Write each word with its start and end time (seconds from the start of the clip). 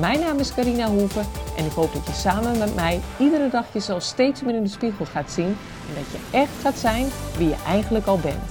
Mijn 0.00 0.20
naam 0.20 0.38
is 0.38 0.54
Carina 0.54 0.88
Hoeven 0.88 1.24
en 1.56 1.64
ik 1.64 1.72
hoop 1.72 1.92
dat 1.92 2.06
je 2.06 2.12
samen 2.12 2.58
met 2.58 2.74
mij 2.74 3.00
iedere 3.18 3.50
dag 3.50 3.64
jezelf 3.72 4.02
steeds 4.02 4.42
meer 4.42 4.54
in 4.54 4.62
de 4.62 4.68
spiegel 4.68 5.04
gaat 5.04 5.30
zien 5.30 5.56
en 5.88 5.94
dat 5.94 6.04
je 6.10 6.38
echt 6.38 6.50
gaat 6.60 6.78
zijn 6.78 7.06
wie 7.36 7.48
je 7.48 7.56
eigenlijk 7.66 8.06
al 8.06 8.18
bent. 8.18 8.50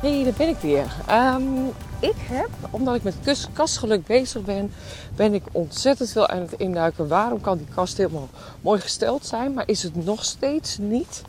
Hey, 0.00 0.24
daar 0.24 0.32
ben 0.36 0.48
ik 0.48 0.56
weer. 0.56 0.94
Ehm, 1.06 1.42
ik 2.00 2.14
heb, 2.16 2.48
omdat 2.70 2.94
ik 2.94 3.02
met 3.02 3.48
kastgeluk 3.52 4.06
bezig 4.06 4.42
ben, 4.42 4.72
ben 5.16 5.34
ik 5.34 5.42
ontzettend 5.52 6.10
veel 6.10 6.28
aan 6.28 6.40
het 6.40 6.52
induiken. 6.52 7.08
Waarom 7.08 7.40
kan 7.40 7.58
die 7.58 7.68
kast 7.74 7.96
helemaal 7.96 8.28
mooi 8.60 8.80
gesteld 8.80 9.26
zijn, 9.26 9.52
maar 9.54 9.68
is 9.68 9.82
het 9.82 10.04
nog 10.04 10.24
steeds 10.24 10.78
niet 10.78 11.22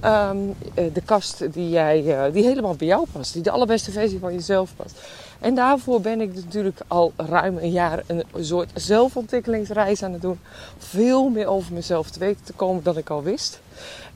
ehm, 0.00 0.36
eh, 0.74 0.84
de 0.92 1.02
kast 1.04 1.52
die, 1.52 1.68
jij, 1.68 2.24
eh, 2.24 2.32
die 2.32 2.44
helemaal 2.44 2.74
bij 2.74 2.86
jou 2.86 3.06
past, 3.12 3.32
die 3.32 3.42
de 3.42 3.50
allerbeste 3.50 3.90
versie 3.90 4.18
van 4.18 4.32
jezelf 4.32 4.70
past? 4.76 5.00
En 5.40 5.54
daarvoor 5.54 6.00
ben 6.00 6.20
ik 6.20 6.34
natuurlijk 6.34 6.80
al 6.86 7.12
ruim 7.16 7.58
een 7.58 7.70
jaar 7.70 8.02
een 8.06 8.24
soort 8.38 8.70
zelfontwikkelingsreis 8.74 10.02
aan 10.02 10.12
het 10.12 10.22
doen. 10.22 10.40
Veel 10.78 11.28
meer 11.28 11.46
over 11.46 11.72
mezelf 11.72 12.10
te 12.10 12.18
weten 12.18 12.44
te 12.44 12.52
komen 12.52 12.82
dan 12.82 12.96
ik 12.96 13.10
al 13.10 13.22
wist. 13.22 13.60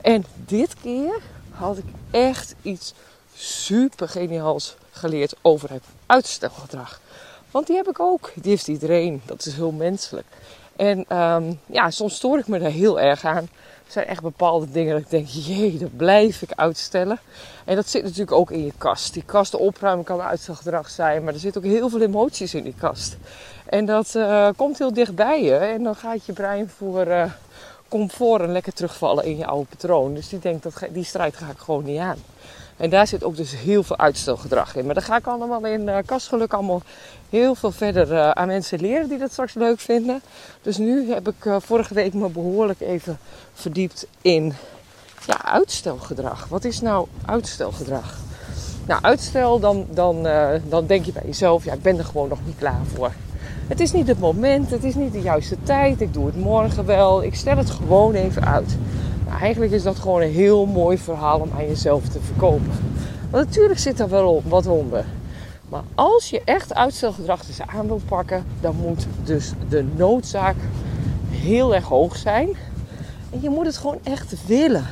En 0.00 0.24
dit 0.46 0.74
keer 0.82 1.20
had 1.50 1.78
ik 1.78 1.84
echt 2.10 2.54
iets 2.62 2.94
super 3.34 4.08
geniaals 4.08 4.76
geleerd 4.90 5.34
over 5.42 5.70
het 5.70 5.84
uitstelgedrag. 6.06 7.00
Want 7.50 7.66
die 7.66 7.76
heb 7.76 7.88
ik 7.88 8.00
ook. 8.00 8.32
Die 8.34 8.50
heeft 8.50 8.68
iedereen. 8.68 9.22
Dat 9.24 9.46
is 9.46 9.54
heel 9.54 9.70
menselijk. 9.70 10.26
En 10.76 11.18
um, 11.18 11.60
ja, 11.66 11.90
soms 11.90 12.14
stoor 12.14 12.38
ik 12.38 12.48
me 12.48 12.58
daar 12.58 12.70
heel 12.70 13.00
erg 13.00 13.24
aan 13.24 13.48
zijn 13.92 14.06
echt 14.06 14.22
bepaalde 14.22 14.70
dingen 14.70 14.92
dat 14.92 15.02
ik 15.02 15.10
denk, 15.10 15.26
jee, 15.26 15.78
dat 15.78 15.96
blijf 15.96 16.42
ik 16.42 16.52
uitstellen. 16.52 17.18
En 17.64 17.76
dat 17.76 17.88
zit 17.88 18.02
natuurlijk 18.02 18.32
ook 18.32 18.50
in 18.50 18.64
je 18.64 18.72
kast. 18.78 19.12
Die 19.12 19.24
kast 19.24 19.54
opruimen 19.54 20.04
kan 20.04 20.20
uitstelgedrag 20.20 20.90
zijn, 20.90 21.24
maar 21.24 21.34
er 21.34 21.40
zitten 21.40 21.64
ook 21.64 21.70
heel 21.70 21.88
veel 21.88 22.00
emoties 22.00 22.54
in 22.54 22.62
die 22.62 22.74
kast. 22.78 23.16
En 23.66 23.86
dat 23.86 24.14
uh, 24.14 24.48
komt 24.56 24.78
heel 24.78 24.92
dichtbij 24.92 25.42
je 25.42 25.54
en 25.54 25.82
dan 25.82 25.94
gaat 25.94 26.26
je 26.26 26.32
brein 26.32 26.68
voor 26.68 27.06
uh, 27.06 27.24
comfort 27.88 28.42
en 28.42 28.52
lekker 28.52 28.72
terugvallen 28.72 29.24
in 29.24 29.36
je 29.36 29.46
oude 29.46 29.66
patroon. 29.68 30.14
Dus 30.14 30.28
die 30.28 30.38
denkt, 30.38 30.62
dat, 30.62 30.74
die 30.90 31.04
strijd 31.04 31.36
ga 31.36 31.50
ik 31.50 31.58
gewoon 31.58 31.84
niet 31.84 31.98
aan. 31.98 32.18
En 32.82 32.90
daar 32.90 33.06
zit 33.06 33.24
ook 33.24 33.36
dus 33.36 33.56
heel 33.56 33.82
veel 33.82 33.98
uitstelgedrag 33.98 34.76
in. 34.76 34.84
Maar 34.84 34.94
daar 34.94 35.02
ga 35.02 35.16
ik 35.16 35.26
allemaal 35.26 35.66
in 35.66 35.88
uh, 35.88 35.96
kastgeluk 36.04 36.52
allemaal 36.52 36.82
heel 37.30 37.54
veel 37.54 37.70
verder 37.70 38.12
uh, 38.12 38.30
aan 38.30 38.46
mensen 38.46 38.80
leren 38.80 39.08
die 39.08 39.18
dat 39.18 39.32
straks 39.32 39.54
leuk 39.54 39.80
vinden. 39.80 40.22
Dus 40.62 40.76
nu 40.76 41.12
heb 41.12 41.28
ik 41.28 41.44
uh, 41.44 41.56
vorige 41.60 41.94
week 41.94 42.14
me 42.14 42.28
behoorlijk 42.28 42.80
even 42.80 43.18
verdiept 43.52 44.06
in 44.22 44.54
ja, 45.26 45.44
uitstelgedrag. 45.44 46.46
Wat 46.48 46.64
is 46.64 46.80
nou 46.80 47.06
uitstelgedrag? 47.26 48.18
Nou, 48.86 49.02
uitstel, 49.02 49.60
dan, 49.60 49.86
dan, 49.90 50.22
dan 50.68 50.86
denk 50.86 51.04
je 51.04 51.12
bij 51.12 51.22
jezelf, 51.26 51.64
ja, 51.64 51.72
ik 51.72 51.82
ben 51.82 51.98
er 51.98 52.04
gewoon 52.04 52.28
nog 52.28 52.38
niet 52.44 52.58
klaar 52.58 52.80
voor. 52.94 53.12
Het 53.68 53.80
is 53.80 53.92
niet 53.92 54.06
het 54.06 54.18
moment, 54.18 54.70
het 54.70 54.84
is 54.84 54.94
niet 54.94 55.12
de 55.12 55.20
juiste 55.20 55.56
tijd, 55.62 56.00
ik 56.00 56.12
doe 56.14 56.26
het 56.26 56.36
morgen 56.36 56.86
wel, 56.86 57.22
ik 57.22 57.34
stel 57.34 57.56
het 57.56 57.70
gewoon 57.70 58.14
even 58.14 58.44
uit. 58.46 58.76
Eigenlijk 59.40 59.72
is 59.72 59.82
dat 59.82 59.98
gewoon 59.98 60.22
een 60.22 60.32
heel 60.32 60.66
mooi 60.66 60.98
verhaal 60.98 61.40
om 61.40 61.50
aan 61.56 61.66
jezelf 61.66 62.08
te 62.08 62.20
verkopen. 62.20 62.72
Want 63.30 63.46
natuurlijk 63.46 63.78
zit 63.78 64.00
er 64.00 64.08
wel 64.08 64.42
wat 64.46 64.66
onder. 64.66 65.04
Maar 65.68 65.82
als 65.94 66.30
je 66.30 66.42
echt 66.44 66.74
uitstelgedrag 66.74 67.42
aan 67.66 67.86
wil 67.86 68.00
pakken, 68.08 68.44
dan 68.60 68.76
moet 68.76 69.06
dus 69.24 69.52
de 69.68 69.84
noodzaak 69.96 70.56
heel 71.28 71.74
erg 71.74 71.84
hoog 71.84 72.16
zijn. 72.16 72.48
En 73.30 73.40
je 73.40 73.50
moet 73.50 73.66
het 73.66 73.76
gewoon 73.76 73.98
echt 74.02 74.46
willen. 74.46 74.86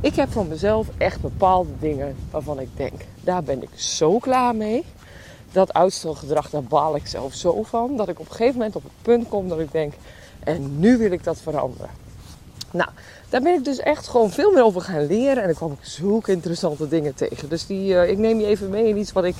Ik 0.00 0.14
heb 0.14 0.32
van 0.32 0.48
mezelf 0.48 0.86
echt 0.98 1.20
bepaalde 1.20 1.70
dingen 1.80 2.16
waarvan 2.30 2.60
ik 2.60 2.68
denk, 2.76 3.00
daar 3.20 3.42
ben 3.42 3.62
ik 3.62 3.68
zo 3.74 4.18
klaar 4.18 4.56
mee. 4.56 4.84
Dat 5.52 5.72
uitstelgedrag, 5.72 6.50
daar 6.50 6.62
baal 6.62 6.96
ik 6.96 7.06
zelf 7.06 7.34
zo 7.34 7.62
van. 7.62 7.96
Dat 7.96 8.08
ik 8.08 8.20
op 8.20 8.26
een 8.26 8.32
gegeven 8.32 8.58
moment 8.58 8.76
op 8.76 8.82
het 8.82 8.92
punt 9.02 9.28
kom 9.28 9.48
dat 9.48 9.60
ik 9.60 9.72
denk, 9.72 9.92
en 10.40 10.78
nu 10.78 10.98
wil 10.98 11.10
ik 11.10 11.24
dat 11.24 11.40
veranderen. 11.40 11.90
Nou, 12.70 12.90
daar 13.34 13.42
ben 13.42 13.54
ik 13.54 13.64
dus 13.64 13.78
echt 13.78 14.08
gewoon 14.08 14.30
veel 14.30 14.52
meer 14.52 14.64
over 14.64 14.80
gaan 14.80 15.06
leren. 15.06 15.42
En 15.42 15.48
ik 15.48 15.54
kwam 15.54 15.72
ik 15.72 15.78
zulke 15.80 16.32
interessante 16.32 16.88
dingen 16.88 17.14
tegen. 17.14 17.48
Dus 17.48 17.66
die, 17.66 17.92
uh, 17.92 18.08
ik 18.08 18.18
neem 18.18 18.40
je 18.40 18.46
even 18.46 18.70
mee 18.70 18.88
in 18.88 18.96
iets 18.96 19.12
wat 19.12 19.24
ik 19.24 19.34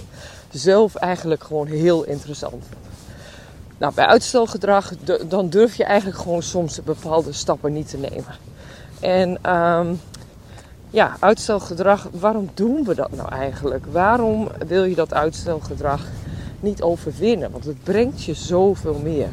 zelf 0.50 0.94
eigenlijk 0.94 1.44
gewoon 1.44 1.66
heel 1.66 2.04
interessant 2.04 2.62
vind. 2.68 2.80
Nou, 3.78 3.94
bij 3.94 4.06
uitstelgedrag, 4.06 4.92
dan 5.28 5.48
durf 5.48 5.74
je 5.74 5.84
eigenlijk 5.84 6.18
gewoon 6.18 6.42
soms 6.42 6.82
bepaalde 6.82 7.32
stappen 7.32 7.72
niet 7.72 7.88
te 7.88 7.96
nemen. 7.96 8.34
En 9.00 9.54
um, 9.54 10.00
ja, 10.90 11.16
uitstelgedrag, 11.20 12.08
waarom 12.12 12.50
doen 12.54 12.84
we 12.84 12.94
dat 12.94 13.10
nou 13.12 13.28
eigenlijk? 13.28 13.84
Waarom 13.86 14.48
wil 14.66 14.84
je 14.84 14.94
dat 14.94 15.14
uitstelgedrag 15.14 16.06
niet 16.60 16.82
overwinnen? 16.82 17.50
Want 17.50 17.64
het 17.64 17.82
brengt 17.82 18.24
je 18.24 18.34
zoveel 18.34 19.00
meer. 19.02 19.28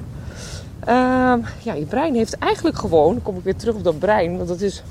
Uh, 0.87 1.33
ja, 1.61 1.73
je 1.73 1.85
brein 1.85 2.15
heeft 2.15 2.37
eigenlijk 2.37 2.77
gewoon, 2.77 3.13
dan 3.13 3.21
kom 3.21 3.37
ik 3.37 3.43
weer 3.43 3.55
terug 3.55 3.75
op 3.75 3.83
dat 3.83 3.99
brein, 3.99 4.37
want 4.37 4.47
dat 4.47 4.61
is 4.61 4.83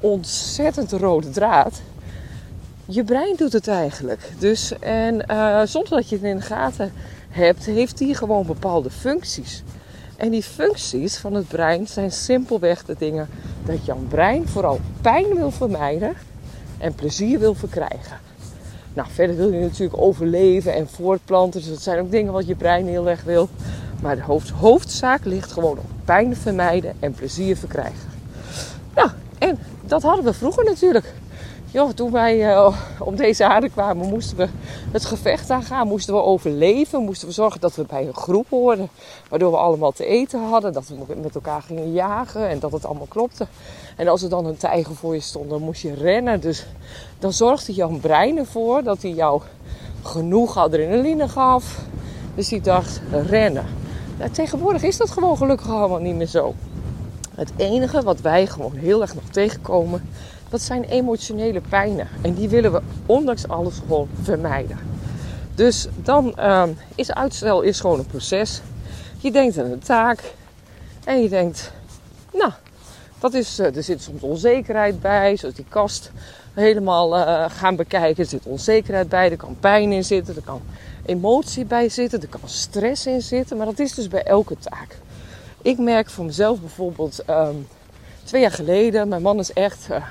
ontzettend 0.00 0.92
rode 0.92 1.30
draad. 1.30 1.80
Je 2.84 3.04
brein 3.04 3.36
doet 3.36 3.52
het 3.52 3.68
eigenlijk. 3.68 4.32
Dus, 4.38 4.78
en 4.78 5.24
uh, 5.30 5.62
zonder 5.64 5.90
dat 5.90 6.08
je 6.08 6.16
het 6.16 6.24
in 6.24 6.36
de 6.36 6.42
gaten 6.42 6.92
hebt, 7.28 7.64
heeft 7.64 7.98
die 7.98 8.14
gewoon 8.14 8.46
bepaalde 8.46 8.90
functies. 8.90 9.62
En 10.16 10.30
die 10.30 10.42
functies 10.42 11.16
van 11.16 11.34
het 11.34 11.48
brein 11.48 11.86
zijn 11.86 12.12
simpelweg 12.12 12.84
de 12.84 12.94
dingen 12.98 13.28
dat 13.64 13.84
jouw 13.84 14.00
brein 14.08 14.48
vooral 14.48 14.80
pijn 15.00 15.34
wil 15.34 15.50
vermijden 15.50 16.14
en 16.78 16.94
plezier 16.94 17.38
wil 17.38 17.54
verkrijgen. 17.54 18.18
Nou, 18.94 19.08
verder 19.10 19.36
wil 19.36 19.52
je 19.52 19.60
natuurlijk 19.60 20.00
overleven 20.00 20.74
en 20.74 20.88
voortplanten. 20.88 21.60
Dus 21.60 21.68
dat 21.68 21.82
zijn 21.82 22.00
ook 22.00 22.10
dingen 22.10 22.32
wat 22.32 22.46
je 22.46 22.54
brein 22.54 22.86
heel 22.86 23.08
erg 23.08 23.22
wil. 23.22 23.48
Maar 24.02 24.16
de 24.16 24.22
hoofd, 24.22 24.50
hoofdzaak 24.50 25.24
ligt 25.24 25.52
gewoon 25.52 25.78
op 25.78 25.90
pijn 26.04 26.36
vermijden 26.36 26.96
en 27.00 27.12
plezier 27.12 27.56
verkrijgen. 27.56 28.10
Nou, 28.94 29.10
en 29.38 29.58
dat 29.80 30.02
hadden 30.02 30.24
we 30.24 30.32
vroeger 30.32 30.64
natuurlijk. 30.64 31.14
Joh, 31.70 31.90
toen 31.90 32.12
wij 32.12 32.52
uh, 32.52 32.76
op 32.98 33.16
deze 33.16 33.46
aarde 33.46 33.68
kwamen, 33.68 34.08
moesten 34.08 34.36
we 34.36 34.48
het 34.90 35.04
gevecht 35.04 35.50
aangaan. 35.50 35.86
Moesten 35.86 36.14
we 36.14 36.22
overleven. 36.22 37.02
Moesten 37.02 37.28
we 37.28 37.34
zorgen 37.34 37.60
dat 37.60 37.74
we 37.74 37.84
bij 37.88 38.06
een 38.06 38.14
groep 38.14 38.46
hoorden. 38.50 38.88
Waardoor 39.28 39.50
we 39.50 39.56
allemaal 39.56 39.92
te 39.92 40.06
eten 40.06 40.48
hadden. 40.48 40.72
Dat 40.72 40.88
we 40.88 41.14
met 41.22 41.34
elkaar 41.34 41.62
gingen 41.62 41.92
jagen. 41.92 42.48
En 42.48 42.58
dat 42.58 42.72
het 42.72 42.84
allemaal 42.84 43.06
klopte. 43.08 43.46
En 43.96 44.08
als 44.08 44.22
er 44.22 44.28
dan 44.28 44.46
een 44.46 44.56
tijger 44.56 44.94
voor 44.94 45.14
je 45.14 45.20
stond, 45.20 45.50
dan 45.50 45.62
moest 45.62 45.82
je 45.82 45.94
rennen. 45.94 46.40
Dus 46.40 46.66
dan 47.18 47.32
zorgde 47.32 47.72
jouw 47.72 47.98
brein 48.00 48.38
ervoor 48.38 48.82
dat 48.82 49.02
hij 49.02 49.10
jou 49.10 49.42
genoeg 50.02 50.56
adrenaline 50.56 51.28
gaf. 51.28 51.78
Dus 52.34 52.48
die 52.48 52.60
dacht, 52.60 53.00
rennen. 53.10 53.66
Nou, 54.18 54.30
tegenwoordig 54.30 54.82
is 54.82 54.96
dat 54.96 55.10
gewoon 55.10 55.36
gelukkig 55.36 55.70
allemaal 55.70 55.98
niet 55.98 56.14
meer 56.14 56.26
zo. 56.26 56.54
Het 57.34 57.52
enige 57.56 58.02
wat 58.02 58.20
wij 58.20 58.46
gewoon 58.46 58.74
heel 58.74 59.00
erg 59.00 59.14
nog 59.14 59.24
tegenkomen, 59.30 60.08
dat 60.48 60.60
zijn 60.60 60.84
emotionele 60.84 61.60
pijnen. 61.68 62.08
En 62.22 62.34
die 62.34 62.48
willen 62.48 62.72
we 62.72 62.80
ondanks 63.06 63.48
alles 63.48 63.74
gewoon 63.78 64.08
vermijden. 64.22 64.78
Dus 65.54 65.88
dan 66.02 66.34
uh, 66.38 66.62
is 66.94 67.12
uitstel 67.12 67.62
is 67.62 67.80
gewoon 67.80 67.98
een 67.98 68.06
proces. 68.06 68.60
Je 69.18 69.30
denkt 69.30 69.58
aan 69.58 69.70
een 69.70 69.78
taak 69.78 70.34
en 71.04 71.22
je 71.22 71.28
denkt, 71.28 71.72
nou, 72.32 72.52
dat 73.18 73.34
is, 73.34 73.60
uh, 73.60 73.76
er 73.76 73.82
zit 73.82 74.02
soms 74.02 74.22
onzekerheid 74.22 75.00
bij, 75.00 75.36
zoals 75.36 75.54
die 75.54 75.64
kast 75.68 76.10
helemaal 76.54 77.18
uh, 77.18 77.44
gaan 77.48 77.76
bekijken. 77.76 78.22
Er 78.22 78.30
zit 78.30 78.46
onzekerheid 78.46 79.08
bij, 79.08 79.30
er 79.30 79.36
kan 79.36 79.56
pijn 79.60 79.92
in 79.92 80.04
zitten, 80.04 80.36
er 80.36 80.42
kan 80.42 80.62
emotie 81.06 81.64
bij 81.64 81.88
zitten, 81.88 82.22
er 82.22 82.28
kan 82.28 82.40
stress 82.44 83.06
in 83.06 83.22
zitten, 83.22 83.56
maar 83.56 83.66
dat 83.66 83.78
is 83.78 83.94
dus 83.94 84.08
bij 84.08 84.22
elke 84.22 84.58
taak. 84.58 84.98
Ik 85.62 85.78
merk 85.78 86.10
voor 86.10 86.24
mezelf 86.24 86.60
bijvoorbeeld 86.60 87.22
um, 87.30 87.66
twee 88.24 88.40
jaar 88.40 88.50
geleden, 88.50 89.08
mijn 89.08 89.22
man 89.22 89.38
is 89.38 89.52
echt, 89.52 89.88
uh, 89.90 90.04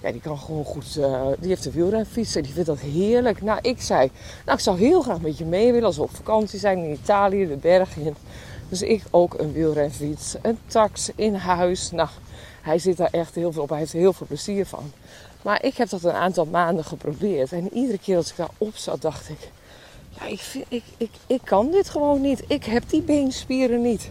ja, 0.00 0.12
die 0.12 0.20
kan 0.20 0.38
gewoon 0.38 0.64
goed, 0.64 0.96
uh, 0.98 1.26
die 1.38 1.48
heeft 1.48 1.64
een 1.64 1.72
wielrenfiets 1.72 2.34
en 2.36 2.42
die 2.42 2.52
vindt 2.52 2.68
dat 2.68 2.78
heerlijk. 2.78 3.42
Nou, 3.42 3.58
ik 3.62 3.80
zei, 3.80 4.10
nou, 4.44 4.58
ik 4.58 4.64
zou 4.64 4.78
heel 4.78 5.02
graag 5.02 5.20
met 5.20 5.38
je 5.38 5.44
mee 5.44 5.72
willen 5.72 5.86
als 5.86 5.96
we 5.96 6.02
op 6.02 6.16
vakantie 6.16 6.58
zijn 6.58 6.78
in 6.78 6.92
Italië, 6.92 7.46
de 7.46 7.56
bergen 7.56 8.02
in. 8.02 8.14
Dus 8.68 8.82
ik 8.82 9.02
ook 9.10 9.38
een 9.38 9.52
wielrenfiets, 9.52 10.34
een 10.42 10.58
tax 10.66 11.10
in 11.14 11.34
huis. 11.34 11.90
Nou, 11.90 12.08
hij 12.62 12.78
zit 12.78 12.96
daar 12.96 13.10
echt 13.10 13.34
heel 13.34 13.52
veel 13.52 13.62
op, 13.62 13.68
hij 13.68 13.78
heeft 13.78 13.92
er 13.92 13.98
heel 13.98 14.12
veel 14.12 14.26
plezier 14.26 14.66
van. 14.66 14.92
Maar 15.42 15.64
ik 15.64 15.76
heb 15.76 15.88
dat 15.88 16.04
een 16.04 16.12
aantal 16.12 16.44
maanden 16.44 16.84
geprobeerd 16.84 17.52
en 17.52 17.74
iedere 17.74 17.98
keer 17.98 18.16
als 18.16 18.30
ik 18.30 18.36
daarop 18.36 18.76
zat, 18.76 19.02
dacht 19.02 19.28
ik, 19.28 19.50
ja, 20.20 20.26
ik, 20.26 20.64
ik, 20.68 20.82
ik, 20.96 21.10
ik 21.26 21.40
kan 21.44 21.70
dit 21.70 21.88
gewoon 21.88 22.20
niet. 22.20 22.44
Ik 22.48 22.64
heb 22.64 22.82
die 22.88 23.02
beenspieren 23.02 23.82
niet. 23.82 24.10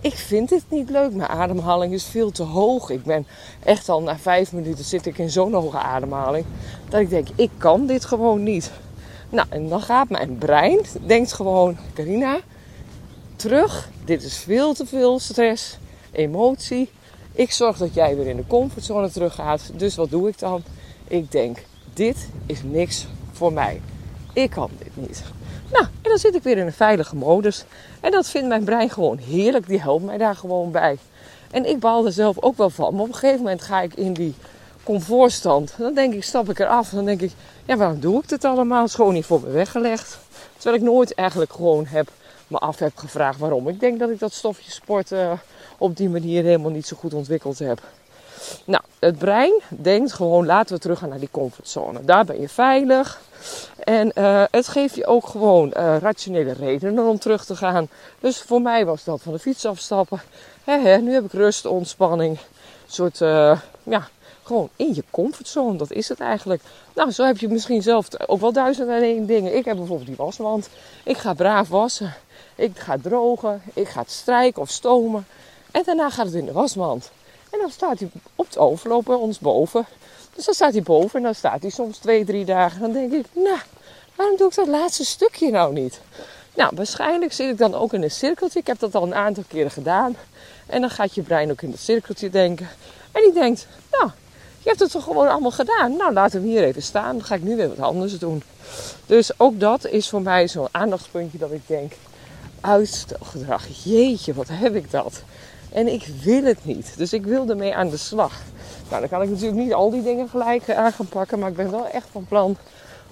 ik 0.00 0.14
vind 0.14 0.48
dit 0.48 0.64
niet 0.68 0.90
leuk. 0.90 1.12
Mijn 1.12 1.30
ademhaling 1.30 1.92
is 1.92 2.04
veel 2.04 2.30
te 2.30 2.42
hoog. 2.42 2.90
Ik 2.90 3.04
ben 3.04 3.26
echt 3.64 3.88
al 3.88 4.02
na 4.02 4.18
vijf 4.18 4.52
minuten 4.52 4.84
zit 4.84 5.06
ik 5.06 5.18
in 5.18 5.30
zo'n 5.30 5.52
hoge 5.52 5.78
ademhaling. 5.78 6.44
Dat 6.88 7.00
ik 7.00 7.10
denk, 7.10 7.28
ik 7.34 7.50
kan 7.56 7.86
dit 7.86 8.04
gewoon 8.04 8.42
niet. 8.42 8.70
Nou, 9.28 9.46
en 9.50 9.68
dan 9.68 9.80
gaat 9.80 10.08
mijn 10.08 10.38
brein, 10.38 10.80
denkt 11.06 11.32
gewoon, 11.32 11.76
Carina, 11.94 12.38
terug. 13.36 13.90
Dit 14.04 14.22
is 14.22 14.36
veel 14.36 14.74
te 14.74 14.86
veel 14.86 15.18
stress, 15.18 15.78
emotie. 16.12 16.90
Ik 17.32 17.52
zorg 17.52 17.76
dat 17.76 17.94
jij 17.94 18.16
weer 18.16 18.26
in 18.26 18.36
de 18.36 18.46
comfortzone 18.46 19.10
terug 19.10 19.34
gaat. 19.34 19.70
Dus 19.74 19.96
wat 19.96 20.10
doe 20.10 20.28
ik 20.28 20.38
dan? 20.38 20.62
Ik 21.08 21.32
denk, 21.32 21.58
dit 21.94 22.28
is 22.46 22.62
niks 22.62 23.06
voor 23.32 23.52
mij. 23.52 23.80
Ik 24.32 24.50
kan 24.50 24.70
dit 24.78 25.06
niet. 25.08 25.22
Nou, 25.72 25.84
en 25.84 26.10
dan 26.10 26.18
zit 26.18 26.34
ik 26.34 26.42
weer 26.42 26.58
in 26.58 26.66
een 26.66 26.72
veilige 26.72 27.16
modus. 27.16 27.64
En 28.00 28.10
dat 28.10 28.28
vindt 28.28 28.48
mijn 28.48 28.64
brein 28.64 28.90
gewoon 28.90 29.18
heerlijk. 29.18 29.66
Die 29.66 29.80
helpt 29.80 30.04
mij 30.04 30.18
daar 30.18 30.36
gewoon 30.36 30.70
bij. 30.70 30.98
En 31.50 31.64
ik 31.64 31.80
baal 31.80 32.06
er 32.06 32.12
zelf 32.12 32.38
ook 32.40 32.56
wel 32.56 32.70
van. 32.70 32.94
Maar 32.94 33.02
op 33.02 33.08
een 33.08 33.14
gegeven 33.14 33.42
moment 33.42 33.62
ga 33.62 33.80
ik 33.80 33.94
in 33.94 34.12
die 34.12 34.34
comfortstand. 34.82 35.74
Dan 35.78 35.94
denk 35.94 36.14
ik, 36.14 36.24
stap 36.24 36.50
ik 36.50 36.58
eraf. 36.58 36.90
Dan 36.90 37.04
denk 37.04 37.20
ik, 37.20 37.32
ja, 37.64 37.76
waarom 37.76 38.00
doe 38.00 38.22
ik 38.22 38.28
dit 38.28 38.44
allemaal? 38.44 38.82
Het 38.82 38.94
gewoon 38.94 39.14
niet 39.14 39.26
voor 39.26 39.40
me 39.40 39.50
weggelegd. 39.50 40.18
Terwijl 40.56 40.82
ik 40.82 40.88
nooit 40.88 41.14
eigenlijk 41.14 41.52
gewoon 41.52 41.86
heb, 41.86 42.08
me 42.46 42.58
af 42.58 42.78
heb 42.78 42.96
gevraagd 42.96 43.38
waarom. 43.38 43.68
Ik 43.68 43.80
denk 43.80 43.98
dat 43.98 44.10
ik 44.10 44.18
dat 44.18 44.32
stofje 44.32 44.70
sport 44.70 45.12
uh, 45.12 45.32
op 45.78 45.96
die 45.96 46.08
manier 46.08 46.42
helemaal 46.42 46.70
niet 46.70 46.86
zo 46.86 46.96
goed 46.96 47.14
ontwikkeld 47.14 47.58
heb. 47.58 47.80
Nou, 48.64 48.82
het 48.98 49.18
brein 49.18 49.60
denkt 49.68 50.12
gewoon, 50.12 50.46
laten 50.46 50.74
we 50.74 50.80
terug 50.80 50.98
gaan 50.98 51.08
naar 51.08 51.18
die 51.18 51.28
comfortzone. 51.30 52.04
Daar 52.04 52.24
ben 52.24 52.40
je 52.40 52.48
veilig. 52.48 53.20
En 53.84 54.12
uh, 54.14 54.44
het 54.50 54.68
geeft 54.68 54.94
je 54.94 55.06
ook 55.06 55.26
gewoon 55.26 55.72
uh, 55.76 55.96
rationele 56.00 56.52
redenen 56.52 57.04
om 57.04 57.18
terug 57.18 57.44
te 57.44 57.56
gaan. 57.56 57.88
Dus 58.20 58.40
voor 58.40 58.62
mij 58.62 58.84
was 58.84 59.04
dat 59.04 59.22
van 59.22 59.32
de 59.32 59.38
fiets 59.38 59.64
afstappen. 59.64 60.20
Nu 61.00 61.12
heb 61.12 61.24
ik 61.24 61.32
rust, 61.32 61.66
ontspanning. 61.66 62.38
Een 62.38 62.92
soort, 62.92 63.20
uh, 63.20 63.60
ja, 63.82 64.08
gewoon 64.42 64.68
in 64.76 64.94
je 64.94 65.04
comfortzone. 65.10 65.76
Dat 65.76 65.92
is 65.92 66.08
het 66.08 66.20
eigenlijk. 66.20 66.62
Nou, 66.94 67.10
zo 67.10 67.24
heb 67.24 67.38
je 67.38 67.48
misschien 67.48 67.82
zelf 67.82 68.08
ook 68.26 68.40
wel 68.40 68.52
duizend 68.52 68.88
en 68.88 69.02
één 69.02 69.26
dingen. 69.26 69.56
Ik 69.56 69.64
heb 69.64 69.76
bijvoorbeeld 69.76 70.08
die 70.08 70.16
wasmand. 70.16 70.68
Ik 71.04 71.16
ga 71.16 71.34
braaf 71.34 71.68
wassen. 71.68 72.14
Ik 72.54 72.78
ga 72.78 72.96
drogen. 73.02 73.62
Ik 73.74 73.88
ga 73.88 74.00
het 74.00 74.10
strijken 74.10 74.62
of 74.62 74.70
stomen. 74.70 75.26
En 75.70 75.82
daarna 75.84 76.10
gaat 76.10 76.26
het 76.26 76.34
in 76.34 76.44
de 76.44 76.52
wasmand. 76.52 77.10
En 77.50 77.58
dan 77.58 77.70
staat 77.70 77.98
hij 77.98 78.10
op 78.34 78.52
de 78.52 78.58
overloop 78.58 79.04
bij 79.04 79.14
ons 79.14 79.38
boven. 79.38 79.86
Dus 80.36 80.44
dan 80.44 80.54
staat 80.54 80.72
hij 80.72 80.82
boven 80.82 81.18
en 81.18 81.22
dan 81.22 81.34
staat 81.34 81.62
hij 81.62 81.70
soms 81.70 81.98
twee, 81.98 82.24
drie 82.24 82.44
dagen. 82.44 82.80
Dan 82.80 82.92
denk 82.92 83.12
ik, 83.12 83.26
nou, 83.32 83.58
waarom 84.14 84.36
doe 84.36 84.48
ik 84.48 84.54
dat 84.54 84.66
laatste 84.66 85.04
stukje 85.04 85.50
nou 85.50 85.72
niet? 85.72 86.00
Nou, 86.54 86.72
waarschijnlijk 86.74 87.32
zit 87.32 87.50
ik 87.50 87.58
dan 87.58 87.74
ook 87.74 87.92
in 87.92 88.02
een 88.02 88.10
cirkeltje. 88.10 88.58
Ik 88.58 88.66
heb 88.66 88.78
dat 88.78 88.94
al 88.94 89.02
een 89.02 89.14
aantal 89.14 89.44
keren 89.48 89.70
gedaan. 89.70 90.16
En 90.66 90.80
dan 90.80 90.90
gaat 90.90 91.14
je 91.14 91.22
brein 91.22 91.50
ook 91.50 91.62
in 91.62 91.70
het 91.70 91.80
cirkeltje 91.80 92.30
denken. 92.30 92.68
En 93.12 93.22
die 93.22 93.32
denkt, 93.32 93.66
nou, 93.90 94.10
je 94.58 94.68
hebt 94.68 94.80
het 94.80 94.90
toch 94.90 95.04
gewoon 95.04 95.28
allemaal 95.28 95.50
gedaan. 95.50 95.96
Nou, 95.96 96.12
laten 96.12 96.42
we 96.42 96.48
hier 96.48 96.64
even 96.64 96.82
staan. 96.82 97.16
Dan 97.16 97.26
ga 97.26 97.34
ik 97.34 97.42
nu 97.42 97.56
weer 97.56 97.68
wat 97.68 97.78
anders 97.78 98.18
doen. 98.18 98.42
Dus 99.06 99.40
ook 99.40 99.60
dat 99.60 99.86
is 99.86 100.08
voor 100.08 100.22
mij 100.22 100.48
zo'n 100.48 100.68
aandachtspuntje 100.70 101.38
dat 101.38 101.52
ik 101.52 101.62
denk, 101.66 101.92
uitstelgedrag. 102.60 103.66
Jeetje, 103.84 104.34
wat 104.34 104.48
heb 104.50 104.74
ik 104.74 104.90
dat? 104.90 105.22
En 105.76 105.88
ik 105.88 106.06
wil 106.22 106.44
het 106.44 106.64
niet. 106.64 106.94
Dus 106.96 107.12
ik 107.12 107.24
wil 107.24 107.48
ermee 107.48 107.74
aan 107.74 107.88
de 107.88 107.96
slag. 107.96 108.32
Nou, 108.88 109.00
dan 109.00 109.08
kan 109.08 109.22
ik 109.22 109.28
natuurlijk 109.28 109.58
niet 109.58 109.74
al 109.74 109.90
die 109.90 110.02
dingen 110.02 110.28
gelijk 110.28 110.70
aan 110.70 110.92
gaan 110.92 111.08
pakken. 111.08 111.38
Maar 111.38 111.50
ik 111.50 111.56
ben 111.56 111.70
wel 111.70 111.86
echt 111.86 112.06
van 112.12 112.26
plan 112.28 112.56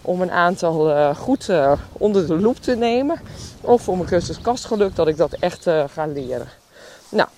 om 0.02 0.22
een 0.22 0.30
aantal 0.30 0.90
uh, 0.90 1.16
goed 1.16 1.48
uh, 1.48 1.72
onder 1.92 2.26
de 2.26 2.38
loep 2.38 2.56
te 2.56 2.76
nemen. 2.76 3.20
Of 3.60 3.82
voor 3.82 3.96
mijn 3.96 4.08
cursus 4.08 4.40
kastgeluk 4.40 4.96
dat 4.96 5.08
ik 5.08 5.16
dat 5.16 5.32
echt 5.32 5.62
ga 5.92 6.06
leren. 6.06 6.48
Nou, 7.08 7.28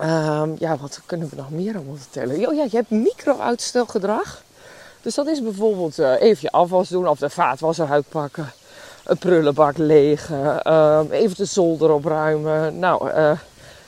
um, 0.00 0.56
ja, 0.58 0.76
wat 0.76 1.00
kunnen 1.06 1.28
we 1.28 1.36
nog 1.36 1.50
meer 1.50 1.74
allemaal 1.76 1.96
vertellen? 1.96 2.48
Oh 2.48 2.54
ja, 2.54 2.62
je 2.62 2.76
hebt 2.76 2.90
micro-uitstelgedrag. 2.90 4.42
Dus 5.00 5.14
dat 5.14 5.26
is 5.26 5.42
bijvoorbeeld 5.42 5.98
even 5.98 6.38
je 6.40 6.50
afwas 6.50 6.88
doen 6.88 7.08
of 7.08 7.18
de 7.18 7.30
vaatwasser 7.30 7.90
uitpakken. 7.90 8.52
Een 9.04 9.18
prullenbak 9.18 9.76
legen. 9.76 10.62
Ehm, 10.62 11.10
even 11.10 11.36
de 11.36 11.44
zolder 11.44 11.92
opruimen. 11.92 12.78
Nou, 12.78 13.10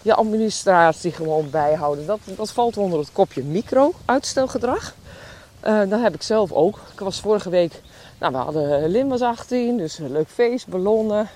je 0.03 0.15
administratie 0.15 1.13
gewoon 1.13 1.51
bijhouden. 1.51 2.07
Dat, 2.07 2.19
dat 2.25 2.51
valt 2.51 2.77
onder 2.77 2.99
het 2.99 3.13
kopje 3.13 3.43
micro-uitstelgedrag. 3.43 4.95
Uh, 5.67 5.81
dat 5.89 6.01
heb 6.01 6.15
ik 6.15 6.23
zelf 6.23 6.53
ook. 6.53 6.79
Ik 6.93 7.01
was 7.01 7.21
vorige 7.21 7.51
week, 7.51 7.81
nou 8.19 8.33
we 8.33 8.39
hadden 8.39 8.89
Lin 8.89 9.09
was 9.09 9.21
18, 9.21 9.77
dus 9.77 9.99
een 9.99 10.13
leuk 10.13 10.29
feest, 10.29 10.69
ballonnen. 10.69 11.29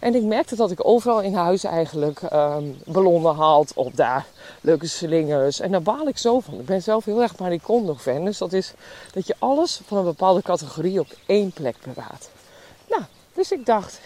En 0.00 0.14
ik 0.14 0.22
merkte 0.22 0.56
dat 0.56 0.70
ik 0.70 0.86
overal 0.86 1.20
in 1.20 1.34
huis 1.34 1.64
eigenlijk 1.64 2.22
um, 2.32 2.76
ballonnen 2.86 3.34
haalt 3.34 3.72
op 3.74 3.96
daar. 3.96 4.26
Leuke 4.60 4.86
slingers. 4.86 5.60
En 5.60 5.70
daar 5.70 5.82
baal 5.82 6.08
ik 6.08 6.18
zo 6.18 6.40
van. 6.40 6.54
Ik 6.54 6.66
ben 6.66 6.82
zelf 6.82 7.04
heel 7.04 7.22
erg 7.22 7.38
Marie 7.38 7.60
Kondo 7.60 7.94
fan. 7.94 8.24
Dus 8.24 8.38
dat 8.38 8.52
is 8.52 8.72
dat 9.12 9.26
je 9.26 9.34
alles 9.38 9.80
van 9.86 9.98
een 9.98 10.04
bepaalde 10.04 10.42
categorie 10.42 11.00
op 11.00 11.08
één 11.26 11.50
plek 11.52 11.76
bewaart. 11.84 12.28
Nou, 12.88 13.02
dus 13.34 13.52
ik 13.52 13.66
dacht, 13.66 14.00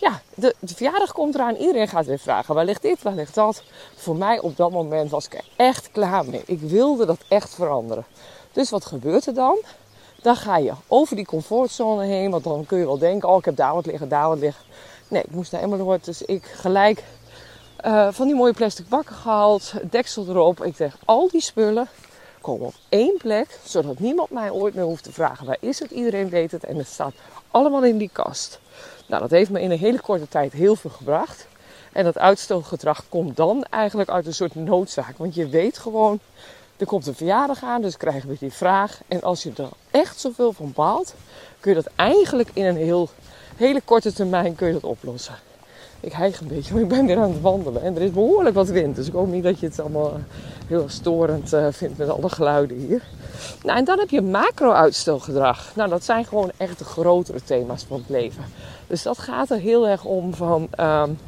ja, 0.00 0.20
de, 0.34 0.54
verjaardag 0.64 1.12
komt 1.12 1.34
eraan. 1.34 1.54
Iedereen 1.54 1.88
gaat 1.88 2.06
weer 2.06 2.18
vragen: 2.18 2.54
waar 2.54 2.64
ligt 2.64 2.82
dit, 2.82 3.02
waar 3.02 3.14
ligt 3.14 3.34
dat? 3.34 3.62
Voor 3.94 4.16
mij 4.16 4.40
op 4.40 4.56
dat 4.56 4.70
moment 4.70 5.10
was 5.10 5.26
ik 5.26 5.34
er 5.34 5.44
echt 5.56 5.90
klaar 5.90 6.24
mee. 6.24 6.42
Ik 6.46 6.60
wilde 6.60 7.06
dat 7.06 7.18
echt 7.28 7.54
veranderen. 7.54 8.04
Dus 8.52 8.70
wat 8.70 8.84
gebeurt 8.84 9.26
er 9.26 9.34
dan? 9.34 9.58
Dan 10.22 10.36
ga 10.36 10.56
je 10.56 10.72
over 10.86 11.16
die 11.16 11.26
comfortzone 11.26 12.04
heen. 12.04 12.30
Want 12.30 12.44
dan 12.44 12.66
kun 12.66 12.78
je 12.78 12.84
wel 12.84 12.98
denken: 12.98 13.28
oh, 13.28 13.38
ik 13.38 13.44
heb 13.44 13.56
daar 13.56 13.74
wat 13.74 13.86
liggen, 13.86 14.08
daar 14.08 14.28
wat 14.28 14.38
liggen. 14.38 14.64
Nee, 15.08 15.22
ik 15.22 15.30
moest 15.30 15.52
naar 15.52 15.62
Emmeloord. 15.62 16.04
Dus 16.04 16.22
ik 16.22 16.44
gelijk 16.44 17.04
uh, 17.86 18.08
van 18.10 18.26
die 18.26 18.36
mooie 18.36 18.52
plastic 18.52 18.88
bakken 18.88 19.14
gehaald. 19.14 19.72
Deksel 19.90 20.28
erop. 20.28 20.64
Ik 20.64 20.76
zeg: 20.76 20.96
al 21.04 21.28
die 21.28 21.40
spullen 21.40 21.88
komen 22.40 22.66
op 22.66 22.74
één 22.88 23.16
plek. 23.16 23.58
Zodat 23.64 23.98
niemand 23.98 24.30
mij 24.30 24.50
ooit 24.50 24.74
meer 24.74 24.84
hoeft 24.84 25.04
te 25.04 25.12
vragen: 25.12 25.46
waar 25.46 25.56
is 25.60 25.78
het? 25.78 25.90
Iedereen 25.90 26.28
weet 26.28 26.52
het. 26.52 26.64
En 26.64 26.76
het 26.76 26.86
staat 26.86 27.14
allemaal 27.50 27.84
in 27.84 27.98
die 27.98 28.10
kast. 28.12 28.60
Nou, 29.06 29.22
dat 29.22 29.30
heeft 29.30 29.50
me 29.50 29.60
in 29.60 29.70
een 29.70 29.78
hele 29.78 30.00
korte 30.00 30.28
tijd 30.28 30.52
heel 30.52 30.76
veel 30.76 30.90
gebracht. 30.90 31.46
En 31.92 32.04
dat 32.04 32.18
uitstelgedrag 32.18 33.04
komt 33.08 33.36
dan 33.36 33.64
eigenlijk 33.70 34.10
uit 34.10 34.26
een 34.26 34.34
soort 34.34 34.54
noodzaak. 34.54 35.18
Want 35.18 35.34
je 35.34 35.48
weet 35.48 35.78
gewoon, 35.78 36.20
er 36.76 36.86
komt 36.86 37.06
een 37.06 37.14
verjaardag 37.14 37.62
aan, 37.62 37.82
dus 37.82 37.96
krijgen 37.96 38.28
we 38.28 38.36
die 38.38 38.52
vraag. 38.52 39.00
En 39.08 39.22
als 39.22 39.42
je 39.42 39.52
er 39.56 39.68
echt 39.90 40.20
zoveel 40.20 40.52
van 40.52 40.72
baalt, 40.74 41.14
kun 41.60 41.74
je 41.74 41.82
dat 41.82 41.92
eigenlijk 41.96 42.50
in 42.52 42.64
een 42.64 42.76
heel, 42.76 43.08
hele 43.56 43.80
korte 43.80 44.12
termijn 44.12 44.54
kun 44.54 44.66
je 44.66 44.72
dat 44.72 44.84
oplossen. 44.84 45.34
Ik 46.00 46.12
hijg 46.12 46.40
een 46.40 46.46
beetje, 46.46 46.72
maar 46.74 46.82
ik 46.82 46.88
ben 46.88 47.06
weer 47.06 47.18
aan 47.18 47.32
het 47.32 47.40
wandelen. 47.40 47.82
En 47.82 47.96
er 47.96 48.02
is 48.02 48.10
behoorlijk 48.10 48.54
wat 48.54 48.68
wind. 48.68 48.96
Dus 48.96 49.06
ik 49.06 49.12
hoop 49.12 49.28
niet 49.28 49.42
dat 49.42 49.60
je 49.60 49.66
het 49.66 49.80
allemaal 49.80 50.12
eh, 50.12 50.20
heel 50.66 50.88
storend 50.88 51.52
uh, 51.52 51.66
vindt 51.70 51.98
met 51.98 52.08
alle 52.08 52.28
geluiden 52.28 52.76
hier. 52.76 53.02
Nou, 53.62 53.78
en 53.78 53.84
dan 53.84 53.98
heb 53.98 54.10
je 54.10 54.22
macro-uitstelgedrag. 54.22 55.72
Nou, 55.74 55.88
dat 55.88 56.04
zijn 56.04 56.24
gewoon 56.24 56.50
echt 56.56 56.78
de 56.78 56.84
grotere 56.84 57.42
thema's 57.44 57.84
van 57.84 57.98
het 57.98 58.08
leven. 58.08 58.44
Dus 58.86 59.02
dat 59.02 59.18
gaat 59.18 59.50
er 59.50 59.58
heel 59.58 59.88
erg 59.88 60.04
om 60.04 60.34
van... 60.34 60.68
Um, 60.80 61.18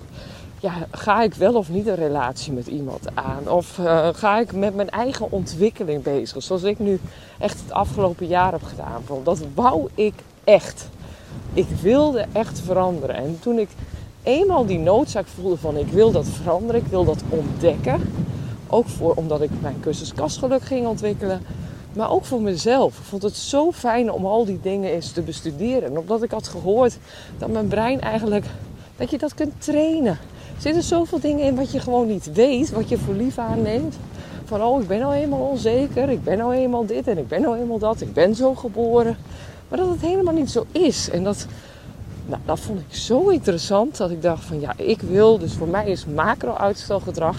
ja, 0.60 0.72
ga 0.90 1.22
ik 1.22 1.34
wel 1.34 1.54
of 1.54 1.68
niet 1.68 1.86
een 1.86 1.94
relatie 1.94 2.52
met 2.52 2.66
iemand 2.66 3.00
aan? 3.14 3.48
Of 3.48 3.78
uh, 3.78 4.08
ga 4.12 4.38
ik 4.38 4.52
met 4.52 4.74
mijn 4.74 4.90
eigen 4.90 5.32
ontwikkeling 5.32 6.02
bezig? 6.02 6.42
Zoals 6.42 6.62
ik 6.62 6.78
nu 6.78 7.00
echt 7.38 7.60
het 7.60 7.72
afgelopen 7.72 8.26
jaar 8.26 8.52
heb 8.52 8.62
gedaan. 8.62 9.02
Dat 9.22 9.40
wou 9.54 9.88
ik 9.94 10.14
echt. 10.44 10.88
Ik 11.52 11.66
wilde 11.82 12.26
echt 12.32 12.60
veranderen. 12.60 13.16
En 13.16 13.38
toen 13.40 13.58
ik 13.58 13.68
eenmaal 14.22 14.66
die 14.66 14.78
noodzaak 14.78 15.26
voelde 15.26 15.56
van 15.56 15.76
ik 15.76 15.86
wil 15.86 16.10
dat 16.10 16.26
veranderen, 16.26 16.80
ik 16.80 16.86
wil 16.86 17.04
dat 17.04 17.22
ontdekken. 17.28 18.00
Ook 18.66 18.88
voor, 18.88 19.14
omdat 19.14 19.42
ik 19.42 19.50
mijn 19.60 19.80
cursus 19.80 20.12
ging 20.60 20.86
ontwikkelen. 20.86 21.42
Maar 21.92 22.10
ook 22.10 22.24
voor 22.24 22.42
mezelf. 22.42 22.98
Ik 22.98 23.04
vond 23.04 23.22
het 23.22 23.36
zo 23.36 23.72
fijn 23.72 24.12
om 24.12 24.26
al 24.26 24.44
die 24.44 24.60
dingen 24.62 24.90
eens 24.90 25.12
te 25.12 25.22
bestuderen. 25.22 25.84
En 25.84 25.98
omdat 25.98 26.22
ik 26.22 26.30
had 26.30 26.48
gehoord 26.48 26.98
dat 27.38 27.48
mijn 27.48 27.68
brein 27.68 28.00
eigenlijk, 28.00 28.44
dat 28.96 29.10
je 29.10 29.18
dat 29.18 29.34
kunt 29.34 29.52
trainen. 29.58 30.18
Er 30.56 30.62
zitten 30.66 30.82
zoveel 30.82 31.20
dingen 31.20 31.44
in 31.44 31.54
wat 31.54 31.72
je 31.72 31.80
gewoon 31.80 32.06
niet 32.06 32.32
weet, 32.32 32.70
wat 32.70 32.88
je 32.88 32.98
voor 32.98 33.14
lief 33.14 33.38
aanneemt. 33.38 33.96
Van 34.44 34.62
oh, 34.62 34.82
ik 34.82 34.88
ben 34.88 34.98
nou 34.98 35.14
eenmaal 35.14 35.40
onzeker, 35.40 36.08
ik 36.08 36.24
ben 36.24 36.38
nou 36.38 36.54
eenmaal 36.54 36.86
dit 36.86 37.08
en 37.08 37.18
ik 37.18 37.28
ben 37.28 37.40
nou 37.40 37.58
eenmaal 37.58 37.78
dat, 37.78 38.00
ik 38.00 38.12
ben 38.12 38.34
zo 38.34 38.54
geboren. 38.54 39.16
Maar 39.68 39.78
dat 39.78 39.88
het 39.88 40.00
helemaal 40.00 40.34
niet 40.34 40.50
zo 40.50 40.66
is. 40.72 41.10
En 41.10 41.24
dat, 41.24 41.46
nou, 42.30 42.42
dat 42.44 42.60
vond 42.60 42.80
ik 42.80 42.94
zo 42.94 43.28
interessant 43.28 43.96
dat 43.96 44.10
ik 44.10 44.22
dacht 44.22 44.44
van 44.44 44.60
ja, 44.60 44.72
ik 44.76 45.00
wil, 45.00 45.38
dus 45.38 45.52
voor 45.52 45.68
mij 45.68 45.90
is 45.90 46.06
macro-uitstelgedrag, 46.06 47.36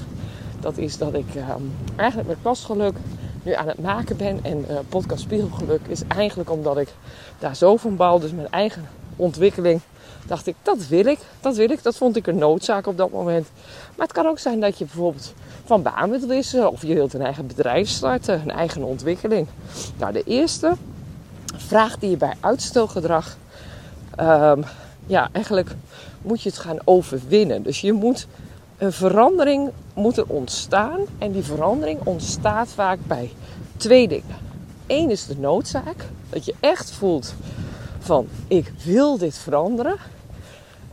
dat 0.60 0.77
is 0.77 0.98
dat 0.98 1.13
ik 1.13 1.36
ehm, 1.36 1.62
eigenlijk 1.95 2.29
met 2.29 2.38
kastgeluk 2.41 2.95
nu 3.43 3.53
aan 3.53 3.67
het 3.67 3.81
maken 3.81 4.17
ben. 4.17 4.39
En 4.43 4.65
uh, 4.69 4.77
podcast 4.89 5.21
Spiegelgeluk 5.21 5.81
is 5.88 6.01
eigenlijk 6.07 6.51
omdat 6.51 6.77
ik 6.77 6.93
daar 7.39 7.55
zo 7.55 7.77
van 7.77 7.95
bouw, 7.95 8.19
dus 8.19 8.31
mijn 8.31 8.51
eigen 8.51 8.88
ontwikkeling, 9.15 9.81
dacht 10.25 10.48
ik, 10.48 10.55
dat 10.62 10.88
wil 10.88 11.05
ik, 11.05 11.19
dat 11.41 11.55
wil 11.55 11.69
ik. 11.69 11.83
Dat 11.83 11.98
vond 11.98 12.15
ik 12.15 12.27
een 12.27 12.38
noodzaak 12.38 12.88
op 12.88 12.98
dat 12.98 13.12
moment. 13.12 13.48
Maar 13.95 14.05
het 14.07 14.15
kan 14.15 14.27
ook 14.27 14.39
zijn 14.39 14.60
dat 14.60 14.77
je 14.77 14.86
bijvoorbeeld 14.86 15.33
van 15.65 15.81
baan 15.81 16.10
wilt 16.10 16.25
wisselen 16.25 16.71
of 16.71 16.81
je 16.81 16.93
wilt 16.93 17.13
een 17.13 17.21
eigen 17.21 17.48
bedrijf 17.48 17.89
starten, 17.89 18.41
een 18.41 18.51
eigen 18.51 18.83
ontwikkeling. 18.83 19.48
Nou, 19.98 20.13
de 20.13 20.24
eerste 20.24 20.74
vraag 21.55 22.00
die 22.00 22.10
je 22.10 22.17
bij 22.17 22.33
uitstelgedrag 22.39 23.38
um, 24.20 24.63
ja, 25.06 25.30
eigenlijk 25.32 25.75
moet 26.22 26.41
je 26.41 26.50
het 26.50 26.58
gaan 26.58 26.80
overwinnen. 26.84 27.63
Dus 27.63 27.82
je 27.82 27.94
moet 27.94 28.27
Een 28.82 28.94
verandering 28.94 29.72
moet 29.94 30.18
er 30.18 30.25
ontstaan 30.27 31.00
en 31.18 31.32
die 31.32 31.44
verandering 31.44 32.00
ontstaat 32.03 32.70
vaak 32.70 33.00
bij 33.08 33.32
twee 33.77 34.08
dingen. 34.08 34.36
Eén 34.88 35.10
is 35.10 35.25
de 35.25 35.38
noodzaak, 35.38 36.06
dat 36.30 36.46
je 36.46 36.53
echt 36.60 36.91
voelt 36.91 37.34
van 38.00 38.27
ik 38.48 38.72
wil 38.84 39.18
dit 39.18 39.38
veranderen. 39.38 39.96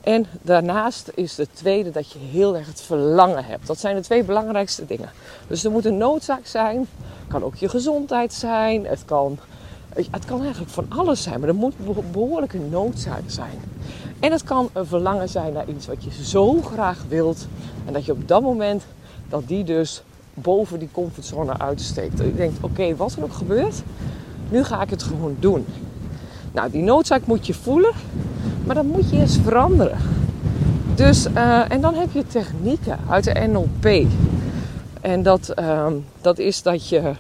En 0.01 0.27
daarnaast 0.43 1.11
is 1.15 1.35
de 1.35 1.47
tweede 1.53 1.91
dat 1.91 2.13
je 2.13 2.19
heel 2.19 2.57
erg 2.57 2.67
het 2.67 2.81
verlangen 2.81 3.45
hebt. 3.45 3.67
Dat 3.67 3.81
zijn 3.81 3.97
de 3.97 4.03
twee 4.03 4.25
belangrijkste 4.25 4.87
dingen. 4.87 5.11
Dus 5.47 5.65
er 5.65 5.71
moet 5.71 5.85
een 5.85 5.97
noodzaak 5.97 6.47
zijn. 6.47 6.87
Kan 7.29 7.45
ook 7.45 7.55
je 7.55 7.69
gezondheid 7.69 8.33
zijn. 8.33 8.87
Het 8.87 9.05
kan, 9.05 9.39
het 10.11 10.25
kan 10.25 10.43
eigenlijk 10.43 10.71
van 10.71 10.87
alles 10.89 11.23
zijn. 11.23 11.41
Maar 11.41 11.49
er 11.49 11.55
moet 11.55 11.75
behoorlijk 12.13 12.53
een 12.53 12.69
noodzaak 12.71 13.23
zijn. 13.27 13.61
En 14.21 14.33
het 14.33 14.45
kan 14.45 14.69
een 14.73 14.87
verlangen 14.87 15.29
zijn 15.29 15.53
naar 15.53 15.69
iets 15.69 15.87
wat 15.87 16.05
je 16.05 16.25
zo 16.25 16.61
graag 16.63 17.05
wilt. 17.09 17.47
En 17.85 17.93
dat 17.93 18.05
je 18.05 18.13
op 18.13 18.29
dat 18.29 18.43
moment, 18.43 18.85
dat 19.29 19.49
die 19.49 19.65
dus 19.65 20.03
boven 20.35 20.79
die 20.79 20.89
comfortzone 20.93 21.59
uitsteekt. 21.59 22.19
Je 22.19 22.35
denkt, 22.35 22.59
oké, 22.61 22.97
wat 22.97 23.13
er 23.13 23.23
ook 23.23 23.33
gebeurt, 23.33 23.83
nu 24.51 24.65
ga 24.65 24.83
ik 24.83 24.91
het 24.91 25.03
gewoon 25.03 25.37
doen. 25.39 25.67
Nou, 26.53 26.71
die 26.71 26.83
noodzaak 26.83 27.27
moet 27.27 27.47
je 27.47 27.55
voelen, 27.55 27.93
maar 28.65 28.75
dan 28.75 28.87
moet 28.87 29.11
je 29.11 29.17
eens 29.17 29.39
veranderen. 29.43 29.99
Dus, 30.95 31.27
uh, 31.27 31.73
en 31.73 31.81
dan 31.81 31.95
heb 31.95 32.13
je 32.13 32.27
technieken 32.27 32.99
uit 33.09 33.25
de 33.25 33.49
NLP. 33.49 34.07
En 35.01 35.23
dat, 35.23 35.53
uh, 35.59 35.87
dat 36.21 36.39
is 36.39 36.63
dat 36.63 36.89
je 36.89 37.13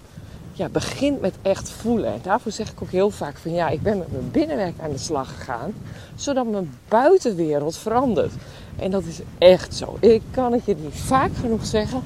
ja, 0.58 0.68
begint 0.68 1.20
met 1.20 1.34
echt 1.42 1.70
voelen. 1.70 2.12
En 2.12 2.20
daarvoor 2.22 2.52
zeg 2.52 2.70
ik 2.70 2.82
ook 2.82 2.90
heel 2.90 3.10
vaak 3.10 3.36
van 3.36 3.52
ja, 3.52 3.68
ik 3.68 3.82
ben 3.82 3.98
met 3.98 4.12
mijn 4.12 4.30
binnenwerk 4.30 4.74
aan 4.80 4.90
de 4.90 4.98
slag 4.98 5.34
gegaan, 5.36 5.72
zodat 6.14 6.46
mijn 6.46 6.72
buitenwereld 6.88 7.76
verandert. 7.76 8.32
En 8.76 8.90
dat 8.90 9.04
is 9.04 9.20
echt 9.38 9.74
zo. 9.74 9.96
Ik 10.00 10.22
kan 10.30 10.52
het 10.52 10.64
je 10.64 10.76
niet 10.80 10.94
vaak 10.94 11.30
genoeg 11.40 11.66
zeggen 11.66 12.02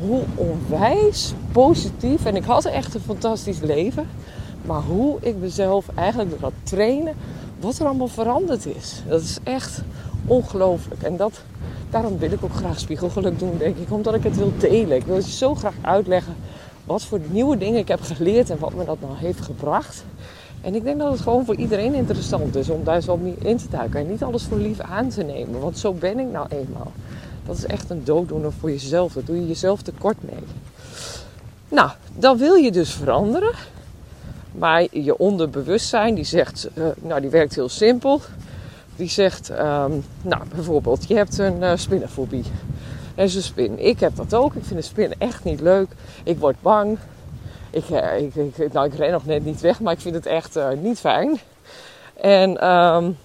hoe 0.00 0.22
onwijs 0.34 1.32
positief. 1.52 2.24
En 2.24 2.36
ik 2.36 2.44
had 2.44 2.64
echt 2.64 2.94
een 2.94 3.00
fantastisch 3.00 3.60
leven. 3.60 4.08
Maar 4.62 4.82
hoe 4.82 5.18
ik 5.20 5.36
mezelf 5.36 5.86
eigenlijk 5.94 6.30
door 6.30 6.40
dat 6.40 6.52
trainen, 6.62 7.14
wat 7.60 7.78
er 7.78 7.86
allemaal 7.86 8.08
veranderd 8.08 8.66
is. 8.66 9.02
Dat 9.08 9.22
is 9.22 9.38
echt 9.42 9.82
ongelooflijk. 10.26 11.02
En 11.02 11.16
dat, 11.16 11.40
daarom 11.90 12.18
wil 12.18 12.30
ik 12.30 12.44
ook 12.44 12.54
graag 12.54 12.80
spiegelgeluk 12.80 13.38
doen, 13.38 13.58
denk 13.58 13.76
ik. 13.76 13.92
Omdat 13.92 14.14
ik 14.14 14.22
het 14.22 14.36
wil 14.36 14.52
delen. 14.58 14.96
Ik 14.96 15.06
wil 15.06 15.16
je 15.16 15.30
zo 15.30 15.54
graag 15.54 15.74
uitleggen 15.80 16.34
wat 16.86 17.04
voor 17.04 17.20
nieuwe 17.30 17.58
dingen 17.58 17.78
ik 17.78 17.88
heb 17.88 18.00
geleerd 18.02 18.50
en 18.50 18.58
wat 18.58 18.74
me 18.74 18.84
dat 18.84 19.00
nou 19.00 19.16
heeft 19.16 19.40
gebracht. 19.40 20.04
En 20.60 20.74
ik 20.74 20.84
denk 20.84 20.98
dat 20.98 21.12
het 21.12 21.20
gewoon 21.20 21.44
voor 21.44 21.56
iedereen 21.56 21.94
interessant 21.94 22.56
is 22.56 22.68
om 22.68 22.84
daar 22.84 23.00
zo 23.00 23.16
meer 23.16 23.36
in 23.42 23.56
te 23.56 23.68
duiken. 23.70 24.00
En 24.00 24.10
niet 24.10 24.22
alles 24.22 24.42
voor 24.42 24.58
lief 24.58 24.80
aan 24.80 25.08
te 25.08 25.22
nemen. 25.22 25.60
Want 25.60 25.78
zo 25.78 25.92
ben 25.92 26.18
ik 26.18 26.26
nou 26.26 26.46
eenmaal. 26.48 26.92
Dat 27.46 27.56
is 27.56 27.66
echt 27.66 27.90
een 27.90 28.04
dooddoener 28.04 28.52
voor 28.52 28.70
jezelf. 28.70 29.12
Dat 29.12 29.26
doe 29.26 29.36
je 29.36 29.46
jezelf 29.46 29.82
tekort 29.82 30.16
mee. 30.20 30.42
Nou, 31.68 31.90
dan 32.14 32.38
wil 32.38 32.54
je 32.54 32.72
dus 32.72 32.90
veranderen. 32.90 33.52
Maar 34.52 34.86
je 34.90 35.18
onderbewustzijn 35.18 36.14
die 36.14 36.24
zegt, 36.24 36.68
uh, 36.74 36.84
nou 37.02 37.20
die 37.20 37.30
werkt 37.30 37.54
heel 37.54 37.68
simpel. 37.68 38.20
Die 38.96 39.08
zegt, 39.08 39.50
um, 39.50 40.04
nou 40.22 40.42
bijvoorbeeld, 40.54 41.08
je 41.08 41.14
hebt 41.14 41.38
een 41.38 41.62
uh, 41.62 41.72
spinnenfobie. 41.74 42.44
En 43.16 43.24
een 43.24 43.42
spin. 43.42 43.78
Ik 43.78 44.00
heb 44.00 44.16
dat 44.16 44.34
ook. 44.34 44.54
Ik 44.54 44.64
vind 44.64 44.80
de 44.80 44.86
spin 44.86 45.14
echt 45.18 45.44
niet 45.44 45.60
leuk. 45.60 45.88
Ik 46.24 46.38
word 46.38 46.56
bang. 46.60 46.98
Ik, 47.70 47.88
uh, 47.88 48.18
ik, 48.18 48.34
ik, 48.34 48.72
nou, 48.72 48.86
ik 48.86 48.94
ren 48.94 49.12
nog 49.12 49.26
net 49.26 49.44
niet 49.44 49.60
weg, 49.60 49.80
maar 49.80 49.92
ik 49.92 50.00
vind 50.00 50.14
het 50.14 50.26
echt 50.26 50.58
niet 50.80 50.98
fijn. 50.98 51.38
En 52.14 52.70
um, 52.70 53.18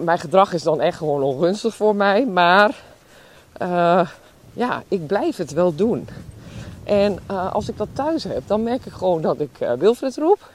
mijn 0.00 0.18
gedrag 0.18 0.52
is 0.52 0.62
dan 0.62 0.80
echt 0.80 0.96
gewoon 0.96 1.22
ongunstig 1.22 1.74
voor 1.74 1.96
mij. 1.96 2.26
Maar 2.26 2.82
ja, 4.52 4.82
ik 4.88 5.06
blijf 5.06 5.36
het 5.36 5.52
wel 5.52 5.74
doen. 5.74 6.08
En 6.84 7.18
als 7.52 7.68
ik 7.68 7.76
dat 7.76 7.88
thuis 7.92 8.24
heb, 8.24 8.42
dan 8.46 8.62
merk 8.62 8.84
ik 8.84 8.92
gewoon 8.92 9.22
dat 9.22 9.40
ik 9.40 9.50
Wilfred 9.78 10.16
roep. 10.16 10.50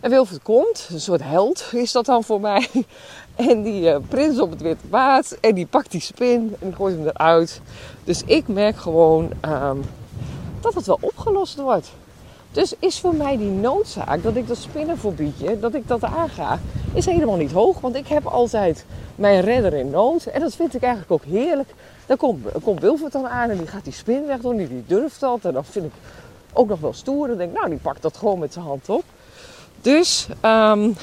En 0.00 0.10
Wilfred 0.10 0.42
komt, 0.42 0.88
een 0.92 1.00
soort 1.00 1.22
held 1.22 1.64
is 1.72 1.92
dat 1.92 2.04
dan 2.04 2.24
voor 2.24 2.40
mij. 2.40 2.68
En 3.38 3.62
die 3.62 3.82
uh, 3.82 3.96
prins 4.08 4.40
op 4.40 4.50
het 4.50 4.60
witte 4.60 4.86
paard. 4.86 5.40
En 5.40 5.54
die 5.54 5.66
pakt 5.66 5.90
die 5.90 6.00
spin 6.00 6.56
en 6.58 6.74
gooit 6.74 6.96
hem 6.96 7.06
eruit. 7.06 7.60
Dus 8.04 8.22
ik 8.24 8.48
merk 8.48 8.76
gewoon 8.76 9.30
um, 9.44 9.84
dat 10.60 10.74
het 10.74 10.86
wel 10.86 10.98
opgelost 11.00 11.56
wordt. 11.56 11.90
Dus 12.52 12.74
is 12.78 13.00
voor 13.00 13.14
mij 13.14 13.36
die 13.36 13.50
noodzaak 13.50 14.22
dat 14.22 14.36
ik 14.36 14.48
dat 14.48 14.56
spinnenfobietje, 14.56 15.58
dat 15.58 15.74
ik 15.74 15.88
dat 15.88 16.04
aanga, 16.04 16.58
is 16.94 17.06
helemaal 17.06 17.36
niet 17.36 17.52
hoog. 17.52 17.80
Want 17.80 17.94
ik 17.94 18.06
heb 18.06 18.26
altijd 18.26 18.84
mijn 19.14 19.40
redder 19.40 19.74
in 19.74 19.90
nood. 19.90 20.24
En 20.24 20.40
dat 20.40 20.54
vind 20.54 20.74
ik 20.74 20.82
eigenlijk 20.82 21.12
ook 21.12 21.24
heerlijk. 21.24 21.74
Dan 22.06 22.16
komt, 22.16 22.46
komt 22.62 22.80
Wilfred 22.80 23.12
dan 23.12 23.28
aan 23.28 23.50
en 23.50 23.58
die 23.58 23.66
gaat 23.66 23.84
die 23.84 23.92
spin 23.92 24.26
weg 24.26 24.40
doen. 24.40 24.56
Die, 24.56 24.68
die 24.68 24.84
durft 24.86 25.20
dat. 25.20 25.44
En 25.44 25.52
dan 25.52 25.64
vind 25.64 25.84
ik 25.84 25.92
ook 26.52 26.68
nog 26.68 26.80
wel 26.80 26.92
stoer. 26.92 27.28
Dan 27.28 27.36
denk 27.36 27.50
ik, 27.50 27.56
nou, 27.56 27.68
die 27.70 27.78
pakt 27.78 28.02
dat 28.02 28.16
gewoon 28.16 28.38
met 28.38 28.52
zijn 28.52 28.64
hand 28.64 28.88
op. 28.88 29.04
Dus, 29.80 30.28
um, 30.42 30.96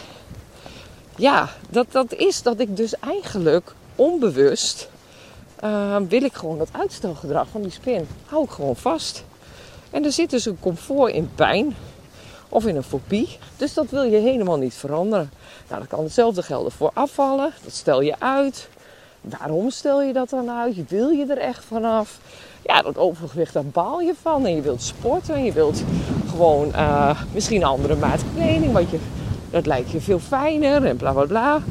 ja, 1.16 1.50
dat, 1.70 1.86
dat 1.92 2.14
is 2.14 2.42
dat 2.42 2.60
ik 2.60 2.78
dus 2.78 3.00
eigenlijk 3.00 3.74
onbewust... 3.96 4.90
Uh, 5.64 5.98
wil 6.10 6.24
ik 6.24 6.34
gewoon 6.34 6.58
dat 6.58 6.68
uitstelgedrag 6.72 7.48
van 7.52 7.62
die 7.62 7.72
spin. 7.72 8.08
Hou 8.26 8.44
ik 8.44 8.50
gewoon 8.50 8.76
vast. 8.76 9.24
En 9.90 10.04
er 10.06 10.12
zit 10.12 10.30
dus 10.30 10.46
een 10.46 10.60
comfort 10.60 11.14
in 11.14 11.32
pijn. 11.36 11.76
Of 12.50 12.66
in 12.66 12.76
een 12.76 12.84
fobie. 12.84 13.38
Dus 13.58 13.74
dat 13.74 13.90
wil 13.90 14.04
je 14.04 14.18
helemaal 14.18 14.58
niet 14.58 14.74
veranderen. 14.74 15.32
Nou, 15.68 15.80
dan 15.80 15.88
kan 15.88 16.04
hetzelfde 16.04 16.44
gelden 16.44 16.72
voor 16.72 16.92
afvallen. 16.94 17.54
Dat 17.64 17.74
stel 17.74 18.02
je 18.02 18.20
uit. 18.20 18.70
Waarom 19.22 19.70
stel 19.70 20.02
je 20.02 20.14
dat 20.14 20.30
dan 20.30 20.50
uit? 20.50 20.90
Wil 20.90 21.10
je 21.10 21.26
er 21.26 21.38
echt 21.38 21.66
vanaf? 21.66 22.20
Ja, 22.64 22.82
dat 22.82 22.98
overgewicht, 22.98 23.54
daar 23.54 23.66
baal 23.66 24.00
je 24.00 24.14
van. 24.22 24.46
En 24.46 24.56
je 24.56 24.62
wilt 24.62 24.82
sporten. 24.82 25.36
En 25.36 25.44
je 25.44 25.54
wilt 25.54 25.84
gewoon 26.30 26.68
uh, 26.68 27.22
misschien 27.34 27.62
een 27.62 27.68
andere 27.68 27.96
maat 27.96 28.22
kleding. 28.36 28.74
Want 28.74 28.90
je, 28.90 29.00
dat 29.56 29.66
lijkt 29.66 29.92
je 29.92 30.02
veel 30.02 30.20
fijner 30.20 30.86
en 30.86 30.98
bla 30.98 31.12
bla 31.12 31.26
bla. 31.26 31.62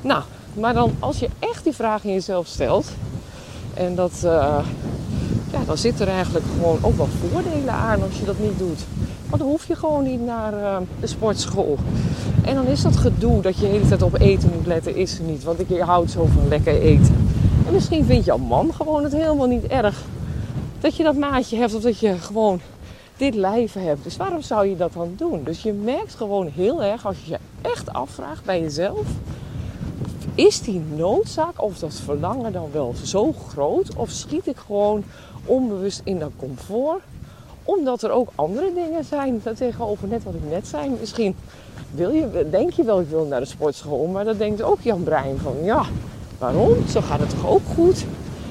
Nou, 0.00 0.22
maar 0.54 0.74
dan 0.74 0.94
als 0.98 1.18
je 1.18 1.28
echt 1.38 1.64
die 1.64 1.72
vraag 1.72 2.04
in 2.04 2.12
jezelf 2.12 2.46
stelt. 2.46 2.92
En 3.74 3.94
dat, 3.94 4.12
uh, 4.24 4.58
ja, 5.52 5.58
dan 5.66 5.78
zit 5.78 6.00
er 6.00 6.08
eigenlijk 6.08 6.44
gewoon 6.56 6.78
ook 6.82 6.96
wel 6.96 7.08
voordelen 7.20 7.74
aan 7.74 8.02
als 8.02 8.18
je 8.18 8.24
dat 8.24 8.38
niet 8.38 8.58
doet. 8.58 8.80
Want 9.28 9.42
dan 9.42 9.50
hoef 9.50 9.66
je 9.66 9.76
gewoon 9.76 10.04
niet 10.04 10.24
naar 10.24 10.52
uh, 10.52 10.76
de 11.00 11.06
sportschool. 11.06 11.78
En 12.44 12.54
dan 12.54 12.66
is 12.66 12.82
dat 12.82 12.96
gedoe 12.96 13.40
dat 13.42 13.54
je 13.56 13.60
de 13.60 13.66
hele 13.66 13.88
tijd 13.88 14.02
op 14.02 14.20
eten 14.20 14.50
moet 14.56 14.66
letten, 14.66 14.96
is 14.96 15.18
er 15.18 15.24
niet. 15.24 15.44
Want 15.44 15.60
ik 15.60 15.80
houd 15.80 16.10
zo 16.10 16.28
van 16.34 16.48
lekker 16.48 16.80
eten. 16.80 17.28
En 17.66 17.72
misschien 17.72 18.04
vindt 18.04 18.24
jouw 18.24 18.38
man 18.38 18.74
gewoon 18.74 19.02
het 19.02 19.12
helemaal 19.12 19.46
niet 19.46 19.66
erg 19.66 20.02
dat 20.80 20.96
je 20.96 21.02
dat 21.02 21.16
maatje 21.16 21.56
hebt 21.56 21.74
of 21.74 21.82
dat 21.82 21.98
je 21.98 22.18
gewoon 22.18 22.60
dit 23.16 23.34
lijf 23.34 23.72
hebt. 23.72 24.04
Dus 24.04 24.16
waarom 24.16 24.42
zou 24.42 24.66
je 24.66 24.76
dat 24.76 24.92
dan 24.92 25.14
doen? 25.16 25.44
Dus 25.44 25.62
je 25.62 25.72
merkt 25.72 26.14
gewoon 26.14 26.46
heel 26.46 26.82
erg 26.82 27.06
als 27.06 27.16
je 27.24 27.30
je 27.30 27.38
echt 27.62 27.92
afvraagt 27.92 28.44
bij 28.44 28.60
jezelf. 28.60 29.06
Is 30.34 30.60
die 30.60 30.82
noodzaak 30.96 31.62
of 31.62 31.78
dat 31.78 31.94
verlangen 31.94 32.52
dan 32.52 32.68
wel 32.72 32.94
zo 33.02 33.32
groot? 33.32 33.96
Of 33.96 34.10
schiet 34.10 34.46
ik 34.46 34.56
gewoon 34.56 35.04
onbewust 35.44 36.00
in 36.04 36.18
dat 36.18 36.30
comfort? 36.36 37.02
Omdat 37.64 38.02
er 38.02 38.10
ook 38.10 38.28
andere 38.34 38.72
dingen 38.74 39.04
zijn 39.04 39.42
tegenover 39.56 40.08
net 40.08 40.24
wat 40.24 40.34
ik 40.34 40.50
net 40.50 40.66
zei. 40.66 40.90
Misschien 41.00 41.36
wil 41.90 42.10
je, 42.10 42.48
denk 42.50 42.72
je 42.72 42.84
wel, 42.84 43.00
ik 43.00 43.08
wil 43.08 43.24
naar 43.24 43.40
de 43.40 43.46
sportschool. 43.46 44.06
Maar 44.06 44.24
dan 44.24 44.36
denkt 44.36 44.62
ook 44.62 44.80
Jan 44.80 45.02
Brein 45.02 45.38
van, 45.38 45.54
ja, 45.62 45.84
waarom? 46.38 46.74
Zo 46.88 47.00
gaat 47.00 47.20
het 47.20 47.30
toch 47.30 47.46
ook 47.46 47.66
goed? 47.74 48.04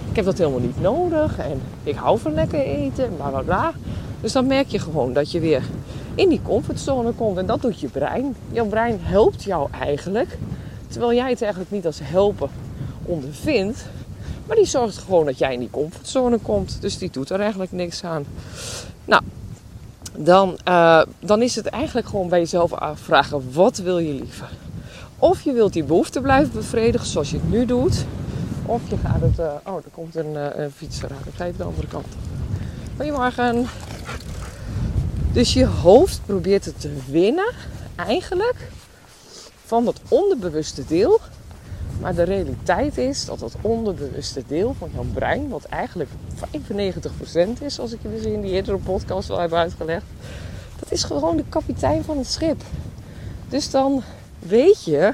Ik 0.09 0.15
heb 0.15 0.25
dat 0.25 0.37
helemaal 0.37 0.59
niet 0.59 0.81
nodig. 0.81 1.37
En 1.37 1.61
ik 1.83 1.95
hou 1.95 2.19
van 2.19 2.33
lekker 2.33 2.59
eten 2.59 3.05
en 3.05 3.15
bla 3.15 3.29
bla 3.29 3.41
bla. 3.41 3.73
Dus 4.21 4.31
dan 4.31 4.47
merk 4.47 4.67
je 4.67 4.79
gewoon 4.79 5.13
dat 5.13 5.31
je 5.31 5.39
weer 5.39 5.63
in 6.15 6.29
die 6.29 6.41
comfortzone 6.43 7.11
komt. 7.11 7.37
En 7.37 7.45
dat 7.45 7.61
doet 7.61 7.79
je 7.79 7.87
brein. 7.87 8.35
Jouw 8.51 8.65
brein 8.65 8.99
helpt 9.01 9.43
jou 9.43 9.69
eigenlijk. 9.71 10.37
Terwijl 10.87 11.13
jij 11.13 11.29
het 11.29 11.41
eigenlijk 11.41 11.71
niet 11.71 11.85
als 11.85 11.99
helpen 12.03 12.49
ondervindt. 13.03 13.85
Maar 14.47 14.55
die 14.55 14.65
zorgt 14.65 14.97
gewoon 14.97 15.25
dat 15.25 15.37
jij 15.37 15.53
in 15.53 15.59
die 15.59 15.69
comfortzone 15.69 16.37
komt. 16.37 16.77
Dus 16.81 16.97
die 16.97 17.11
doet 17.11 17.29
er 17.29 17.39
eigenlijk 17.39 17.71
niks 17.71 18.03
aan. 18.03 18.25
Nou, 19.05 19.21
dan, 20.17 20.57
uh, 20.67 21.01
dan 21.19 21.41
is 21.41 21.55
het 21.55 21.65
eigenlijk 21.65 22.07
gewoon 22.07 22.29
bij 22.29 22.39
jezelf 22.39 22.73
afvragen: 22.73 23.53
wat 23.53 23.77
wil 23.77 23.97
je 23.97 24.13
liever? 24.13 24.49
Of 25.19 25.41
je 25.41 25.53
wilt 25.53 25.73
die 25.73 25.83
behoefte 25.83 26.21
blijven 26.21 26.53
bevredigen 26.53 27.07
zoals 27.07 27.29
je 27.29 27.37
het 27.37 27.49
nu 27.51 27.65
doet. 27.65 28.05
Of 28.65 28.81
je 28.89 28.97
gaat 28.97 29.21
het. 29.21 29.39
Uh, 29.39 29.45
oh, 29.63 29.75
er 29.75 29.91
komt 29.91 30.15
een, 30.15 30.33
uh, 30.33 30.65
fietser 30.75 31.09
aan. 31.09 31.17
Ik 31.25 31.33
ga 31.35 31.45
even 31.45 31.57
de 31.57 31.63
andere 31.63 31.87
kant. 31.87 32.07
Goedemorgen. 32.97 33.67
Dus 35.35 35.53
je 35.53 35.65
hoofd 35.65 36.21
probeert 36.25 36.65
het 36.65 36.81
te 36.81 36.97
winnen, 37.09 37.53
eigenlijk, 37.95 38.69
van 39.65 39.85
dat 39.85 40.01
onderbewuste 40.09 40.85
deel 40.85 41.19
maar 41.99 42.15
de 42.15 42.23
realiteit 42.23 42.97
is 42.97 43.25
dat 43.25 43.39
dat 43.39 43.55
onderbewuste 43.61 44.43
deel 44.47 44.75
van 44.77 44.89
jouw 44.93 45.05
brein, 45.13 45.49
wat 45.49 45.63
eigenlijk 45.63 46.09
95% 47.59 47.61
is, 47.61 47.79
als 47.79 47.91
ik 47.91 47.99
je 48.01 48.09
dus 48.09 48.23
in 48.23 48.41
die 48.41 48.51
eerdere 48.51 48.77
podcast 48.77 49.29
al 49.29 49.39
heb 49.39 49.53
uitgelegd, 49.53 50.05
dat 50.79 50.91
is 50.91 51.03
gewoon 51.03 51.37
de 51.37 51.43
kapitein 51.49 52.03
van 52.03 52.17
het 52.17 52.27
schip. 52.27 52.61
Dus 53.49 53.69
dan 53.69 54.03
weet 54.39 54.83
je 54.83 55.13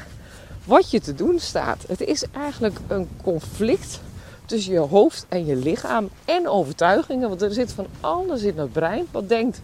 wat 0.65 0.91
je 0.91 0.99
te 0.99 1.13
doen 1.13 1.39
staat. 1.39 1.83
Het 1.87 2.01
is 2.01 2.23
eigenlijk 2.31 2.79
een 2.87 3.07
conflict 3.23 3.99
Dus 4.45 4.65
je 4.65 4.79
hoofd 4.79 5.25
en 5.29 5.45
je 5.45 5.55
lichaam 5.55 6.09
en 6.25 6.47
overtuigingen. 6.47 7.29
Want 7.29 7.41
er 7.41 7.53
zit 7.53 7.71
van 7.71 7.85
alles 7.99 8.41
in 8.41 8.57
het 8.57 8.71
brein 8.71 9.07
wat 9.11 9.29
denkt... 9.29 9.61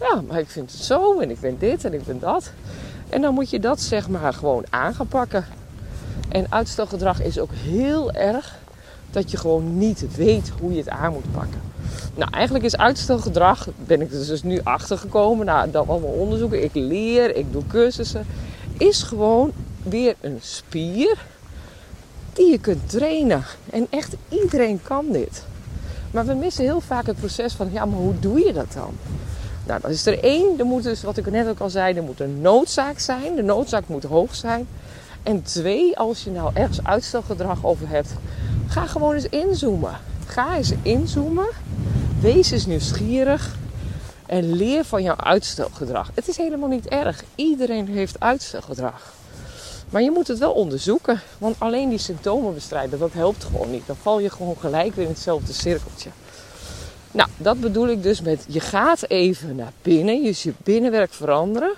Ja, 0.00 0.22
maar 0.28 0.38
ik 0.38 0.48
vind 0.48 0.72
het 0.72 0.80
zo 0.80 1.20
en 1.20 1.30
ik 1.30 1.38
vind 1.38 1.60
dit 1.60 1.84
en 1.84 1.94
ik 1.94 2.00
vind 2.04 2.20
dat. 2.20 2.52
En 3.08 3.20
dan 3.20 3.34
moet 3.34 3.50
je 3.50 3.60
dat 3.60 3.80
zeg 3.80 4.08
maar 4.08 4.32
gewoon 4.32 4.64
aan 4.70 4.94
gaan 4.94 5.08
pakken. 5.08 5.44
En 6.28 6.52
uitstelgedrag 6.52 7.22
is 7.22 7.38
ook 7.38 7.50
heel 7.52 8.12
erg 8.12 8.58
dat 9.10 9.30
je 9.30 9.36
gewoon 9.36 9.78
niet 9.78 10.16
weet 10.16 10.52
hoe 10.60 10.72
je 10.72 10.78
het 10.78 10.88
aan 10.88 11.12
moet 11.12 11.32
pakken. 11.32 11.60
Nou, 12.14 12.30
eigenlijk 12.30 12.64
is 12.64 12.76
uitstelgedrag, 12.76 13.68
ben 13.76 14.00
ik 14.00 14.10
dus 14.10 14.42
nu 14.42 14.60
achter 14.62 14.98
gekomen, 14.98 15.46
nou, 15.46 15.70
dan 15.70 15.88
allemaal 15.88 16.10
onderzoeken. 16.10 16.64
Ik 16.64 16.74
leer, 16.74 17.36
ik 17.36 17.52
doe 17.52 17.66
cursussen. 17.66 18.26
Is 18.76 19.02
gewoon 19.02 19.52
weer 19.82 20.14
een 20.20 20.38
spier 20.40 21.18
die 22.32 22.50
je 22.50 22.58
kunt 22.58 22.90
trainen. 22.90 23.44
En 23.70 23.86
echt 23.90 24.16
iedereen 24.28 24.82
kan 24.82 25.06
dit. 25.12 25.44
Maar 26.10 26.26
we 26.26 26.34
missen 26.34 26.64
heel 26.64 26.80
vaak 26.80 27.06
het 27.06 27.16
proces 27.16 27.52
van, 27.52 27.72
ja, 27.72 27.84
maar 27.84 27.98
hoe 27.98 28.18
doe 28.18 28.38
je 28.38 28.52
dat 28.52 28.72
dan? 28.72 28.94
Nou, 29.68 29.80
dat 29.80 29.90
is 29.90 30.06
er 30.06 30.22
één. 30.22 30.58
Er 30.58 30.64
moet 30.64 30.82
dus, 30.82 31.02
wat 31.02 31.16
ik 31.16 31.30
net 31.30 31.48
ook 31.48 31.58
al 31.58 31.70
zei, 31.70 31.94
er 31.94 32.02
moet 32.02 32.20
een 32.20 32.40
noodzaak 32.40 32.98
zijn. 32.98 33.34
De 33.34 33.42
noodzaak 33.42 33.88
moet 33.88 34.04
hoog 34.04 34.34
zijn. 34.34 34.68
En 35.22 35.42
twee, 35.42 35.98
als 35.98 36.24
je 36.24 36.30
nou 36.30 36.50
ergens 36.54 36.84
uitstelgedrag 36.84 37.64
over 37.64 37.88
hebt, 37.88 38.12
ga 38.66 38.86
gewoon 38.86 39.14
eens 39.14 39.28
inzoomen. 39.28 39.96
Ga 40.26 40.56
eens 40.56 40.72
inzoomen. 40.82 41.48
Wees 42.20 42.50
eens 42.50 42.66
nieuwsgierig. 42.66 43.56
En 44.26 44.52
leer 44.52 44.84
van 44.84 45.02
jouw 45.02 45.16
uitstelgedrag. 45.16 46.10
Het 46.14 46.28
is 46.28 46.36
helemaal 46.36 46.68
niet 46.68 46.88
erg. 46.88 47.24
Iedereen 47.34 47.88
heeft 47.88 48.20
uitstelgedrag. 48.20 49.12
Maar 49.90 50.02
je 50.02 50.10
moet 50.10 50.28
het 50.28 50.38
wel 50.38 50.52
onderzoeken. 50.52 51.20
Want 51.38 51.56
alleen 51.58 51.88
die 51.88 51.98
symptomen 51.98 52.54
bestrijden, 52.54 52.98
dat 52.98 53.12
helpt 53.12 53.44
gewoon 53.44 53.70
niet. 53.70 53.86
Dan 53.86 53.96
val 54.02 54.20
je 54.20 54.30
gewoon 54.30 54.56
gelijk 54.60 54.94
weer 54.94 55.04
in 55.04 55.10
hetzelfde 55.10 55.52
cirkeltje. 55.52 56.10
Nou, 57.18 57.30
dat 57.36 57.60
bedoel 57.60 57.88
ik 57.88 58.02
dus 58.02 58.20
met 58.20 58.44
je 58.48 58.60
gaat 58.60 59.08
even 59.08 59.56
naar 59.56 59.72
binnen. 59.82 60.22
Je 60.22 60.32
je 60.42 60.52
binnenwerk 60.64 61.12
veranderen. 61.12 61.72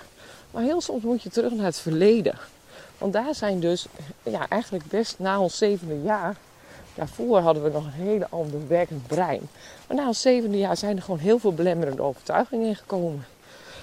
Maar 0.50 0.62
heel 0.62 0.80
soms 0.80 1.02
moet 1.02 1.22
je 1.22 1.30
terug 1.30 1.52
naar 1.52 1.64
het 1.64 1.78
verleden. 1.78 2.38
Want 2.98 3.12
daar 3.12 3.34
zijn 3.34 3.60
dus, 3.60 3.86
ja, 4.22 4.48
eigenlijk 4.48 4.84
best 4.86 5.18
na 5.18 5.40
ons 5.40 5.58
zevende 5.58 6.02
jaar. 6.02 6.36
Daarvoor 6.94 7.38
hadden 7.38 7.62
we 7.62 7.70
nog 7.70 7.84
een 7.84 8.06
hele 8.06 8.26
ander 8.30 8.68
werkend 8.68 9.06
brein. 9.06 9.40
Maar 9.86 9.96
na 9.96 10.06
ons 10.06 10.20
zevende 10.20 10.58
jaar 10.58 10.76
zijn 10.76 10.96
er 10.96 11.02
gewoon 11.02 11.20
heel 11.20 11.38
veel 11.38 11.54
belemmerende 11.54 12.02
overtuigingen 12.02 12.68
ingekomen. 12.68 13.26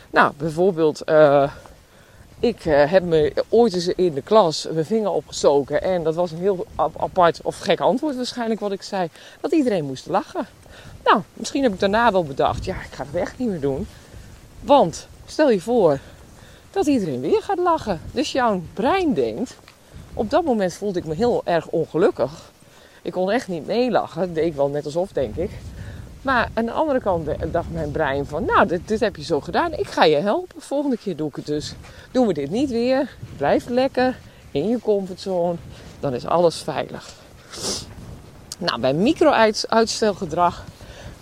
Nou, 0.10 0.34
bijvoorbeeld, 0.38 1.02
uh, 1.10 1.52
ik 2.40 2.66
uh, 2.66 2.92
heb 2.92 3.04
me 3.04 3.34
ooit 3.50 3.74
eens 3.74 3.88
in 3.88 4.14
de 4.14 4.22
klas 4.22 4.68
mijn 4.72 4.86
vinger 4.86 5.12
opgestoken. 5.12 5.82
En 5.82 6.04
dat 6.04 6.16
was 6.16 6.32
een 6.32 6.38
heel 6.38 6.66
apart 6.76 7.40
of 7.42 7.60
gek 7.60 7.80
antwoord 7.80 8.16
waarschijnlijk 8.16 8.60
wat 8.60 8.72
ik 8.72 8.82
zei. 8.82 9.10
Dat 9.42 9.52
iedereen 9.52 9.86
moest 9.86 10.08
lachen. 10.08 10.48
Nou, 11.10 11.22
misschien 11.34 11.64
heb 11.64 11.74
ik 11.74 11.80
daarna 11.80 12.12
wel 12.12 12.24
bedacht, 12.24 12.66
ja, 12.66 12.76
ik 12.76 12.94
ga 12.94 13.06
het 13.06 13.16
echt 13.16 13.38
niet 13.38 13.50
meer 13.50 13.60
doen. 13.60 13.88
Want, 14.62 15.08
stel 15.26 15.50
je 15.50 15.62
voor 15.62 16.00
dat 16.72 16.88
iedereen 16.88 17.22
weer 17.22 17.42
gaat 17.42 17.58
lachen. 17.58 18.02
Dus 18.12 18.32
jouw 18.32 18.62
brein 18.74 19.14
denkt, 19.14 19.58
op 20.14 20.30
dat 20.30 20.44
moment 20.44 20.74
voelde 20.74 21.00
ik 21.00 21.06
me 21.06 21.16
heel 21.16 21.42
erg 21.46 21.68
ongelukkig. 21.68 22.52
Ik 23.02 23.12
kon 23.12 23.32
echt 23.32 23.48
niet 23.48 23.66
meelachen. 23.66 24.22
Dat 24.22 24.36
deed 24.36 24.46
ik 24.46 24.56
wel 24.56 24.70
net 24.70 24.86
alsof, 24.86 25.12
denk 25.12 25.36
ik. 25.36 25.52
Maar 26.22 26.50
aan 26.54 26.66
de 26.66 26.72
andere 26.72 27.02
kant 27.02 27.30
dacht 27.52 27.72
mijn 27.72 27.92
brein 27.92 28.26
van, 28.26 28.46
nou, 28.46 28.68
dit, 28.68 28.88
dit, 28.88 29.00
heb 29.00 29.16
je 29.16 29.24
zo 29.24 29.42
gedaan. 29.42 29.74
Ik 29.74 29.88
ga 29.88 30.04
je 30.04 30.16
helpen. 30.16 30.62
Volgende 30.62 30.98
keer 30.98 31.16
doe 31.16 31.30
ik 31.30 31.36
het 31.36 31.46
dus. 31.46 31.74
Doen 32.12 32.28
we 32.28 32.34
dit 32.34 32.50
niet 32.50 32.70
weer. 32.70 33.16
Blijf 33.38 33.68
lekker 33.68 34.18
in 34.52 34.68
je 34.68 34.80
comfortzone. 34.80 35.56
Dan 36.00 36.14
is 36.14 36.26
alles 36.26 36.62
veilig. 36.62 37.14
Nou, 38.58 38.80
bij 38.80 38.94
micro-uitstelgedrag 38.94 40.64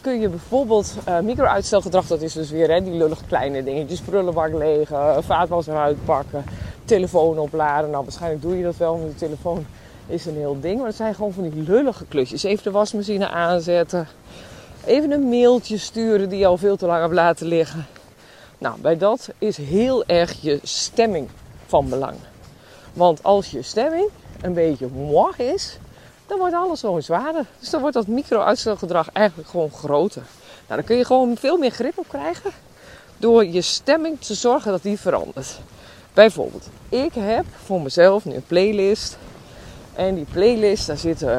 kun 0.06 0.20
je 0.20 0.30
bijvoorbeeld 0.30 0.94
uh, 1.08 1.20
micro-uitstelgedrag, 1.20 2.08
dat 2.08 2.22
is 2.22 2.34
dus 2.34 2.50
weer 2.50 2.70
hè, 2.72 2.84
die 2.84 2.94
lullige 2.94 3.26
kleine 3.26 3.64
dingetjes, 3.64 4.00
prullenbak 4.00 4.54
legen, 4.54 5.24
vaatwasser 5.24 5.76
uitpakken, 5.76 6.44
telefoon 6.86 7.40
opladen. 7.40 7.90
Nou, 7.90 8.04
waarschijnlijk 8.04 8.42
doe 8.42 8.58
je 8.58 8.64
dat 8.64 8.78
wel, 8.78 9.00
want 9.00 9.12
de 9.12 9.18
telefoon 9.18 9.66
is 10.08 10.26
een 10.26 10.36
heel 10.36 10.58
ding. 10.60 10.78
Maar 10.78 10.88
het 10.88 10.96
zijn 10.96 11.16
gewoon 11.16 11.34
van 11.34 11.50
die 11.50 11.64
lullige 11.64 12.06
klusjes. 12.06 12.44
Even 12.44 12.64
de 12.64 12.72
wasmachine 12.72 13.30
aanzetten, 13.30 14.08
even 14.86 15.12
een 15.12 15.30
mailtje 15.30 15.78
sturen 15.78 16.30
die 16.30 16.40
je 16.40 16.46
al 16.46 16.58
veel 16.58 16.76
te 16.76 16.86
lang 16.86 17.02
hebt 17.02 17.14
laten 17.14 17.48
liggen. 17.48 17.86
Nou, 18.58 18.80
bij 18.82 18.98
dat 18.98 19.30
is 19.38 19.58
heel 19.58 20.06
erg 20.06 20.42
je 20.42 20.60
stemming 20.64 21.30
van 21.66 21.90
belang. 21.90 22.16
Want 22.94 23.24
als 23.24 23.52
je 23.52 23.62
stemming 23.62 24.10
een 24.42 24.54
beetje 24.54 24.88
moi 24.88 25.34
is, 25.38 25.78
dan 26.28 26.38
wordt 26.38 26.54
alles 26.54 26.80
gewoon 26.80 27.02
zwaarder. 27.02 27.46
Dus 27.60 27.70
dan 27.70 27.82
wordt 27.82 27.96
dat 27.96 28.08
micro-uitstelgedrag 28.08 29.10
eigenlijk 29.12 29.50
gewoon 29.50 29.72
groter. 29.72 30.24
Nou, 30.68 30.80
dan 30.80 30.84
kun 30.84 30.98
je 30.98 31.06
gewoon 31.06 31.38
veel 31.38 31.58
meer 31.58 31.72
grip 31.72 31.98
op 31.98 32.08
krijgen 32.08 32.52
door 33.18 33.46
je 33.46 33.62
stemming 33.62 34.22
te 34.22 34.34
zorgen 34.34 34.72
dat 34.72 34.84
die 34.84 35.00
verandert. 35.00 35.60
Bijvoorbeeld, 36.14 36.68
ik 36.90 37.14
heb 37.14 37.46
voor 37.64 37.82
mezelf 37.82 38.26
nu 38.26 38.34
een 38.34 38.46
playlist. 38.48 39.18
En 39.94 40.16
die 40.16 40.26
playlist, 40.32 40.88
daar 40.88 40.98
zit 40.98 41.22
um, 41.22 41.30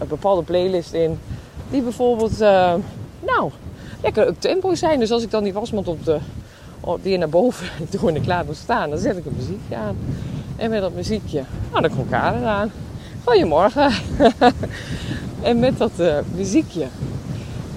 een 0.00 0.08
bepaalde 0.08 0.42
playlist 0.42 0.92
in. 0.92 1.20
Die 1.70 1.82
bijvoorbeeld, 1.82 2.40
uh, 2.40 2.74
nou, 3.20 3.50
lekker 4.02 4.26
up 4.26 4.40
tempo 4.40 4.74
zijn. 4.74 4.98
Dus 4.98 5.10
als 5.10 5.22
ik 5.22 5.30
dan 5.30 5.44
die 5.44 5.52
wasmand 5.52 5.88
op 5.88 6.04
de, 6.04 6.18
op 6.80 7.02
die 7.02 7.18
naar 7.18 7.28
boven 7.28 7.66
doe 7.90 8.12
en 8.12 8.22
klaar 8.22 8.44
moet 8.44 8.56
staan, 8.56 8.90
dan 8.90 8.98
zet 8.98 9.16
ik 9.16 9.26
een 9.26 9.36
muziekje 9.36 9.76
aan. 9.76 9.96
En 10.56 10.70
met 10.70 10.80
dat 10.80 10.92
muziekje, 10.92 11.44
nou, 11.70 11.82
dan 11.82 11.96
komt 11.96 12.10
Karen 12.10 12.46
aan. 12.46 12.72
Goedemorgen. 13.24 13.92
en 15.42 15.58
met 15.58 15.78
dat 15.78 15.90
uh, 15.98 16.18
muziekje, 16.34 16.86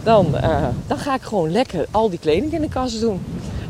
dan, 0.04 0.28
uh, 0.36 0.68
dan 0.88 0.98
ga 0.98 1.16
ik 1.16 1.22
gewoon 1.22 1.52
lekker 1.52 1.86
al 1.92 2.10
die 2.10 2.20
kleding 2.20 2.54
in 2.54 2.62
de 2.62 2.70
kast 2.70 3.00
doen. 3.00 3.22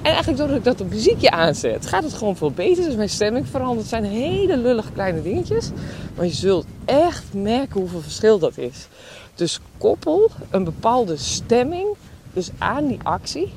En 0.01 0.11
eigenlijk 0.11 0.37
doordat 0.37 0.57
ik 0.57 0.63
dat 0.63 0.89
muziekje 0.89 1.31
aanzet, 1.31 1.85
gaat 1.85 2.03
het 2.03 2.13
gewoon 2.13 2.35
veel 2.35 2.51
beter. 2.51 2.83
Dus 2.83 2.95
mijn 2.95 3.09
stemming 3.09 3.47
verandert. 3.47 3.79
Het 3.79 3.89
zijn 3.89 4.03
hele 4.03 4.57
lullige 4.57 4.91
kleine 4.91 5.21
dingetjes. 5.21 5.69
Maar 6.15 6.25
je 6.25 6.33
zult 6.33 6.65
echt 6.85 7.23
merken 7.33 7.79
hoeveel 7.79 8.01
verschil 8.01 8.39
dat 8.39 8.57
is. 8.57 8.87
Dus 9.33 9.59
koppel 9.77 10.31
een 10.49 10.63
bepaalde 10.63 11.17
stemming 11.17 11.87
dus 12.33 12.49
aan 12.57 12.87
die 12.87 12.99
actie. 13.03 13.53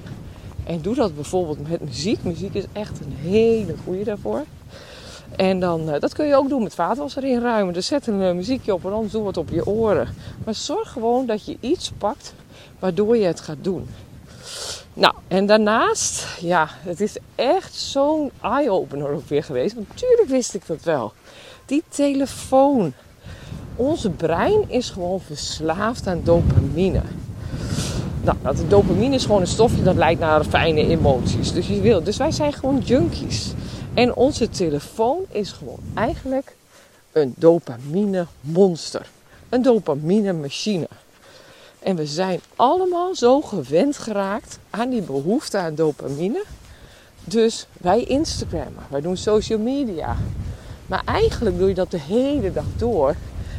En 0.65 0.81
doe 0.81 0.95
dat 0.95 1.15
bijvoorbeeld 1.15 1.69
met 1.69 1.81
muziek. 1.81 2.23
Muziek 2.23 2.55
is 2.55 2.65
echt 2.73 3.01
een 3.01 3.31
hele 3.31 3.75
goede 3.85 4.05
daarvoor. 4.05 4.45
En 5.37 5.61
dan, 5.61 5.89
uh, 5.89 6.01
dat 6.01 6.15
kun 6.15 6.27
je 6.27 6.37
ook 6.37 6.49
doen 6.49 6.63
met 6.63 6.75
vaatwasser 6.75 7.25
inruimen. 7.25 7.75
Dus 7.75 7.87
zet 7.87 8.07
een 8.07 8.21
uh, 8.21 8.33
muziekje 8.33 8.75
op 8.75 8.85
en 8.85 8.91
dan 8.91 9.09
doe 9.11 9.23
wat 9.23 9.37
op 9.37 9.49
je 9.51 9.67
oren. 9.67 10.15
Maar 10.45 10.55
zorg 10.55 10.93
gewoon 10.93 11.27
dat 11.27 11.45
je 11.45 11.57
iets 11.61 11.93
pakt 11.99 12.35
waardoor 12.79 13.17
je 13.17 13.27
het 13.27 13.41
gaat 13.41 13.57
doen. 13.61 13.89
Nou, 14.95 15.15
en 15.29 15.47
daarnaast, 15.47 16.27
ja, 16.41 16.69
het 16.71 17.01
is 17.01 17.17
echt 17.35 17.75
zo'n 17.75 18.31
eye-opener 18.43 19.09
ook 19.09 19.29
weer 19.29 19.45
geweest. 19.45 19.75
Want 19.75 19.89
natuurlijk 19.89 20.29
wist 20.29 20.55
ik 20.55 20.67
dat 20.67 20.83
wel. 20.83 21.13
Die 21.67 21.83
telefoon. 21.89 22.93
Onze 23.77 24.11
brein 24.11 24.65
is 24.67 24.91
gewoon 24.91 25.21
verslaafd 25.21 26.07
aan 26.07 26.21
dopamine. 26.25 27.03
Nou, 28.23 28.37
dat 28.43 28.57
dopamine 28.69 29.15
is 29.15 29.25
gewoon 29.25 29.41
een 29.41 29.47
stofje 29.47 29.83
dat 29.83 29.97
leidt 29.97 30.21
naar 30.21 30.45
fijne 30.45 30.87
emoties. 30.87 31.53
Dus, 31.53 31.69
je 31.69 31.81
wil, 31.81 32.03
dus 32.03 32.17
wij 32.17 32.31
zijn 32.31 32.53
gewoon 32.53 32.79
junkies. 32.79 33.53
En 33.99 34.15
onze 34.15 34.49
telefoon 34.49 35.25
is 35.29 35.53
gewoon 35.53 35.81
eigenlijk 35.95 36.57
een 37.13 37.35
dopamine 37.37 38.27
monster. 38.41 39.07
Een 39.49 39.63
dopamine 39.63 40.33
machine. 40.33 40.89
En 41.79 41.97
we 41.97 42.07
zijn 42.07 42.41
allemaal 42.57 43.15
zo 43.15 43.41
gewend 43.41 43.99
geraakt 43.99 44.59
aan 44.71 44.91
die 44.91 45.03
behoefte 45.03 45.59
aan 45.59 45.75
dopamine. 45.75 46.45
Dus 47.25 47.67
wij 47.81 48.05
Instagrammen, 48.05 48.83
wij 48.91 49.01
doen 49.01 49.17
social 49.17 49.59
media. 49.59 50.17
Maar 50.87 51.03
eigenlijk 51.05 51.59
doe 51.59 51.69
je 51.69 51.75
dat 51.75 51.91
de 51.91 52.01
hele 52.01 52.53
dag 52.53 52.67
door. 52.77 53.15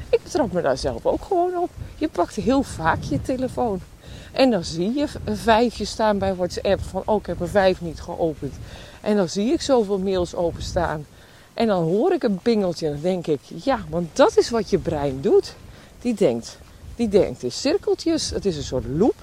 Ik 0.10 0.23
betrap 0.23 0.52
me 0.52 0.62
daar 0.62 0.78
zelf 0.78 1.06
ook 1.06 1.23
gewoon 1.23 1.58
op. 1.58 1.69
Je 1.95 2.08
pakt 2.08 2.36
heel 2.36 2.63
vaak 2.63 3.04
je 3.04 3.21
telefoon. 3.21 3.82
En 4.31 4.49
dan 4.49 4.63
zie 4.63 4.93
je 4.93 5.07
een 5.23 5.37
vijfje 5.37 5.85
staan 5.85 6.17
bij 6.17 6.35
WhatsApp 6.35 6.81
van 6.81 7.01
oh 7.05 7.19
ik 7.19 7.25
heb 7.25 7.39
een 7.39 7.47
vijf 7.47 7.81
niet 7.81 8.01
geopend. 8.01 8.53
En 9.01 9.15
dan 9.15 9.29
zie 9.29 9.53
ik 9.53 9.61
zoveel 9.61 9.99
mails 9.99 10.35
openstaan. 10.35 11.05
En 11.53 11.67
dan 11.67 11.83
hoor 11.83 12.13
ik 12.13 12.23
een 12.23 12.39
pingeltje 12.39 12.85
en 12.85 12.91
dan 12.91 13.01
denk 13.01 13.27
ik, 13.27 13.39
ja, 13.63 13.79
want 13.89 14.15
dat 14.15 14.37
is 14.37 14.49
wat 14.49 14.69
je 14.69 14.77
brein 14.77 15.21
doet. 15.21 15.55
Die 16.01 16.13
denkt, 16.13 16.57
die 16.95 17.07
denkt 17.07 17.43
in 17.43 17.51
cirkeltjes. 17.51 18.29
Het 18.29 18.45
is 18.45 18.57
een 18.57 18.63
soort 18.63 18.85
loop. 18.87 19.15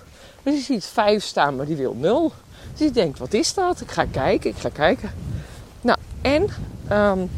Dus 0.43 0.55
je 0.55 0.61
ziet 0.61 0.85
vijf 0.85 1.25
staan, 1.25 1.57
maar 1.57 1.67
die 1.67 1.77
wil 1.77 1.95
nul. 1.95 2.33
Dus 2.71 2.79
die 2.79 2.91
denkt, 2.91 3.19
wat 3.19 3.35
is 3.35 3.55
dat? 3.55 3.81
Ik 3.81 3.91
ga 3.91 4.05
kijken, 4.05 4.51
ik 4.51 4.57
ga 4.57 4.69
kijken. 4.69 5.11
Nou, 5.81 5.99
en 6.23 6.49
um, 6.93 7.31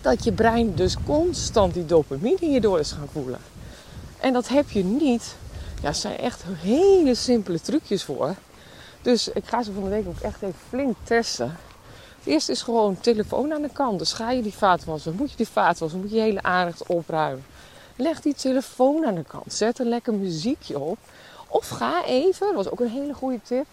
dat 0.00 0.24
je 0.24 0.32
brein 0.32 0.74
dus 0.74 0.96
constant 1.06 1.74
die 1.74 1.86
dopamine 1.86 2.36
hierdoor 2.40 2.78
is 2.78 2.92
gaan 2.92 3.08
voelen. 3.12 3.40
En 4.20 4.32
dat 4.32 4.48
heb 4.48 4.70
je 4.70 4.84
niet. 4.84 5.36
Ja, 5.82 5.88
er 5.88 5.94
zijn 5.94 6.18
echt 6.18 6.42
hele 6.46 7.14
simpele 7.14 7.60
trucjes 7.60 8.04
voor. 8.04 8.34
Dus 9.02 9.28
ik 9.28 9.44
ga 9.46 9.62
ze 9.62 9.72
van 9.72 9.82
de 9.82 9.88
week 9.88 10.06
ook 10.06 10.20
echt 10.20 10.42
even 10.42 10.60
flink 10.68 10.96
testen. 11.02 11.56
Eerst 12.24 12.48
is 12.48 12.62
gewoon 12.62 13.00
telefoon 13.00 13.52
aan 13.52 13.62
de 13.62 13.70
kant. 13.72 13.98
Dus 13.98 14.12
ga 14.12 14.30
je 14.30 14.42
die 14.42 14.54
vaatwasser, 14.54 15.14
moet 15.14 15.30
je 15.30 15.36
die 15.36 15.48
vaatwasser, 15.48 15.98
moet 15.98 16.10
je 16.10 16.20
hele 16.20 16.42
aandacht 16.42 16.86
opruimen. 16.86 17.44
leg 17.96 18.20
die 18.20 18.34
telefoon 18.34 19.06
aan 19.06 19.14
de 19.14 19.24
kant. 19.24 19.52
Zet 19.52 19.78
een 19.78 19.88
lekker 19.88 20.14
muziekje 20.14 20.78
op. 20.78 20.98
Of 21.48 21.68
ga 21.68 22.04
even, 22.04 22.46
dat 22.46 22.56
was 22.56 22.70
ook 22.70 22.80
een 22.80 22.90
hele 22.90 23.14
goede 23.14 23.40
tip. 23.42 23.66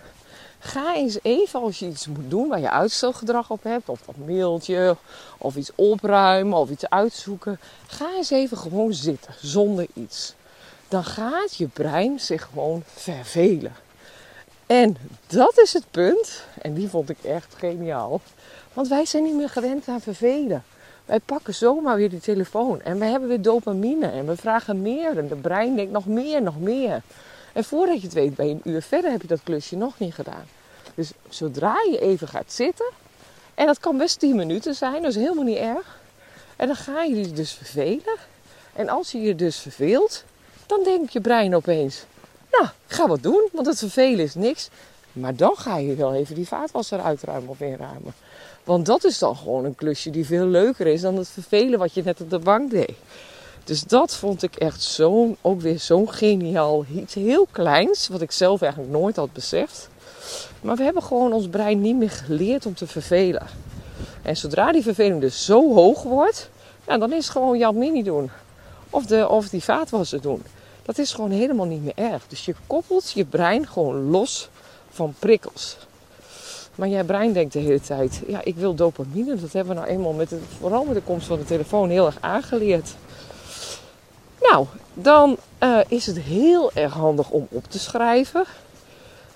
Ga 0.59 0.95
eens 0.95 1.17
even 1.21 1.61
als 1.61 1.79
je 1.79 1.87
iets 1.87 2.07
moet 2.07 2.29
doen 2.29 2.47
waar 2.47 2.59
je 2.59 2.69
uitstelgedrag 2.69 3.49
op 3.49 3.63
hebt, 3.63 3.89
of 3.89 4.01
dat 4.05 4.15
mailtje, 4.25 4.97
of 5.37 5.55
iets 5.55 5.71
opruimen, 5.75 6.57
of 6.57 6.69
iets 6.69 6.89
uitzoeken. 6.89 7.59
Ga 7.87 8.15
eens 8.15 8.29
even 8.29 8.57
gewoon 8.57 8.93
zitten 8.93 9.33
zonder 9.41 9.87
iets. 9.93 10.33
Dan 10.93 11.03
gaat 11.03 11.55
je 11.55 11.67
brein 11.67 12.19
zich 12.19 12.43
gewoon 12.43 12.83
vervelen. 12.85 13.75
En 14.65 14.97
dat 15.27 15.57
is 15.57 15.73
het 15.73 15.85
punt, 15.91 16.43
en 16.61 16.73
die 16.73 16.89
vond 16.89 17.09
ik 17.09 17.17
echt 17.23 17.55
geniaal. 17.57 18.21
Want 18.73 18.87
wij 18.87 19.05
zijn 19.05 19.23
niet 19.23 19.35
meer 19.35 19.49
gewend 19.49 19.87
aan 19.87 20.01
vervelen. 20.01 20.63
Wij 21.05 21.19
pakken 21.19 21.53
zomaar 21.53 21.95
weer 21.95 22.09
die 22.09 22.19
telefoon 22.19 22.81
en 22.81 22.99
we 22.99 23.05
hebben 23.05 23.29
weer 23.29 23.41
dopamine 23.41 24.07
en 24.07 24.25
we 24.25 24.35
vragen 24.35 24.81
meer. 24.81 25.17
En 25.17 25.27
de 25.27 25.35
brein 25.35 25.75
denkt 25.75 25.91
nog 25.91 26.05
meer, 26.05 26.41
nog 26.41 26.59
meer. 26.59 27.01
En 27.53 27.63
voordat 27.63 27.99
je 27.99 28.03
het 28.03 28.13
weet, 28.13 28.35
ben 28.35 28.47
je 28.47 28.53
een 28.53 28.71
uur 28.71 28.81
verder, 28.81 29.11
heb 29.11 29.21
je 29.21 29.27
dat 29.27 29.43
klusje 29.43 29.75
nog 29.75 29.99
niet 29.99 30.13
gedaan. 30.13 30.45
Dus 30.95 31.11
zodra 31.29 31.75
je 31.91 31.99
even 31.99 32.27
gaat 32.27 32.51
zitten, 32.51 32.91
en 33.55 33.65
dat 33.65 33.79
kan 33.79 33.97
best 33.97 34.19
10 34.19 34.35
minuten 34.35 34.75
zijn, 34.75 35.01
dat 35.01 35.11
is 35.11 35.21
helemaal 35.21 35.43
niet 35.43 35.57
erg. 35.57 35.99
En 36.55 36.67
dan 36.67 36.75
ga 36.75 37.03
je 37.03 37.15
je 37.15 37.31
dus 37.31 37.51
vervelen. 37.51 38.17
En 38.73 38.89
als 38.89 39.11
je 39.11 39.21
je 39.21 39.35
dus 39.35 39.57
verveelt, 39.57 40.23
dan 40.75 40.83
denkt 40.83 41.13
je 41.13 41.21
brein 41.21 41.55
opeens: 41.55 42.05
Nou, 42.51 42.67
ga 42.87 43.07
wat 43.07 43.23
doen, 43.23 43.49
want 43.51 43.67
het 43.67 43.79
vervelen 43.79 44.25
is 44.25 44.35
niks. 44.35 44.69
Maar 45.11 45.35
dan 45.35 45.55
ga 45.55 45.77
je 45.77 45.95
wel 45.95 46.13
even 46.13 46.35
die 46.35 46.47
vaatwasser 46.47 47.01
uitruimen 47.01 47.49
of 47.49 47.59
inruimen. 47.59 48.13
Want 48.63 48.85
dat 48.85 49.03
is 49.03 49.19
dan 49.19 49.35
gewoon 49.35 49.65
een 49.65 49.75
klusje 49.75 50.09
die 50.09 50.25
veel 50.25 50.45
leuker 50.45 50.87
is 50.87 51.01
dan 51.01 51.15
het 51.15 51.29
vervelen 51.29 51.79
wat 51.79 51.93
je 51.93 52.03
net 52.03 52.21
op 52.21 52.29
de 52.29 52.39
bank 52.39 52.71
deed. 52.71 52.95
Dus 53.63 53.83
dat 53.83 54.15
vond 54.15 54.43
ik 54.43 54.55
echt 54.55 54.81
zo'n, 54.81 55.37
ook 55.41 55.61
weer 55.61 55.79
zo'n 55.79 56.13
geniaal, 56.13 56.85
iets 56.95 57.13
heel 57.13 57.47
kleins, 57.51 58.07
wat 58.07 58.21
ik 58.21 58.31
zelf 58.31 58.61
eigenlijk 58.61 58.91
nooit 58.91 59.15
had 59.15 59.33
beseft. 59.33 59.89
Maar 60.61 60.75
we 60.75 60.83
hebben 60.83 61.03
gewoon 61.03 61.33
ons 61.33 61.47
brein 61.47 61.81
niet 61.81 61.95
meer 61.95 62.09
geleerd 62.09 62.65
om 62.65 62.75
te 62.75 62.87
vervelen. 62.87 63.47
En 64.21 64.37
zodra 64.37 64.71
die 64.71 64.83
verveling 64.83 65.21
dus 65.21 65.45
zo 65.45 65.73
hoog 65.73 66.03
wordt, 66.03 66.49
nou, 66.87 66.99
dan 66.99 67.13
is 67.13 67.29
gewoon 67.29 67.57
jouw 67.57 67.71
mini 67.71 68.03
doen. 68.03 68.29
Of, 68.89 69.05
de, 69.05 69.29
of 69.29 69.49
die 69.49 69.63
vaatwasser 69.63 70.21
doen. 70.21 70.43
Dat 70.83 70.97
is 70.97 71.13
gewoon 71.13 71.31
helemaal 71.31 71.65
niet 71.65 71.83
meer 71.83 72.11
erg. 72.11 72.27
Dus 72.27 72.45
je 72.45 72.55
koppelt 72.67 73.11
je 73.11 73.25
brein 73.25 73.67
gewoon 73.67 74.09
los 74.09 74.49
van 74.89 75.13
prikkels. 75.19 75.77
Maar 76.75 76.87
je 76.87 77.03
brein 77.03 77.33
denkt 77.33 77.53
de 77.53 77.59
hele 77.59 77.81
tijd, 77.81 78.21
ja, 78.27 78.43
ik 78.43 78.55
wil 78.55 78.75
dopamine. 78.75 79.35
Dat 79.35 79.53
hebben 79.53 79.75
we 79.75 79.81
nou 79.81 79.91
eenmaal 79.91 80.13
met 80.13 80.29
de, 80.29 80.39
vooral 80.59 80.83
met 80.83 80.95
de 80.95 81.01
komst 81.01 81.27
van 81.27 81.37
de 81.37 81.45
telefoon 81.45 81.89
heel 81.89 82.05
erg 82.05 82.17
aangeleerd. 82.19 82.95
Nou, 84.41 84.65
dan 84.93 85.37
uh, 85.63 85.79
is 85.87 86.05
het 86.05 86.19
heel 86.19 86.71
erg 86.73 86.93
handig 86.93 87.29
om 87.29 87.47
op 87.49 87.63
te 87.69 87.79
schrijven. 87.79 88.45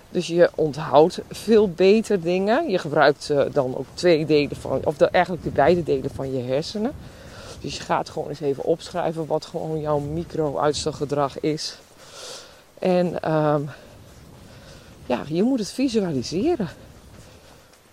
Dus 0.09 0.27
je 0.27 0.49
onthoudt 0.55 1.19
veel 1.29 1.69
beter 1.69 2.21
dingen. 2.21 2.69
Je 2.69 2.77
gebruikt 2.77 3.29
uh, 3.31 3.43
dan 3.51 3.77
ook 3.77 3.85
twee 3.93 4.25
delen 4.25 4.55
van, 4.55 4.81
of 4.83 4.99
eigenlijk 5.01 5.43
de 5.43 5.49
beide 5.49 5.83
delen 5.83 6.11
van 6.13 6.33
je 6.33 6.43
hersenen. 6.43 6.91
Dus 7.61 7.77
je 7.77 7.83
gaat 7.83 8.09
gewoon 8.09 8.29
eens 8.29 8.39
even 8.39 8.63
opschrijven 8.63 9.25
wat 9.25 9.45
gewoon 9.45 9.79
jouw 9.79 9.99
micro-uitstelgedrag 9.99 11.39
is. 11.39 11.77
En 12.79 13.31
um, 13.33 13.69
ja, 15.05 15.23
je 15.27 15.43
moet 15.43 15.59
het 15.59 15.71
visualiseren. 15.71 16.69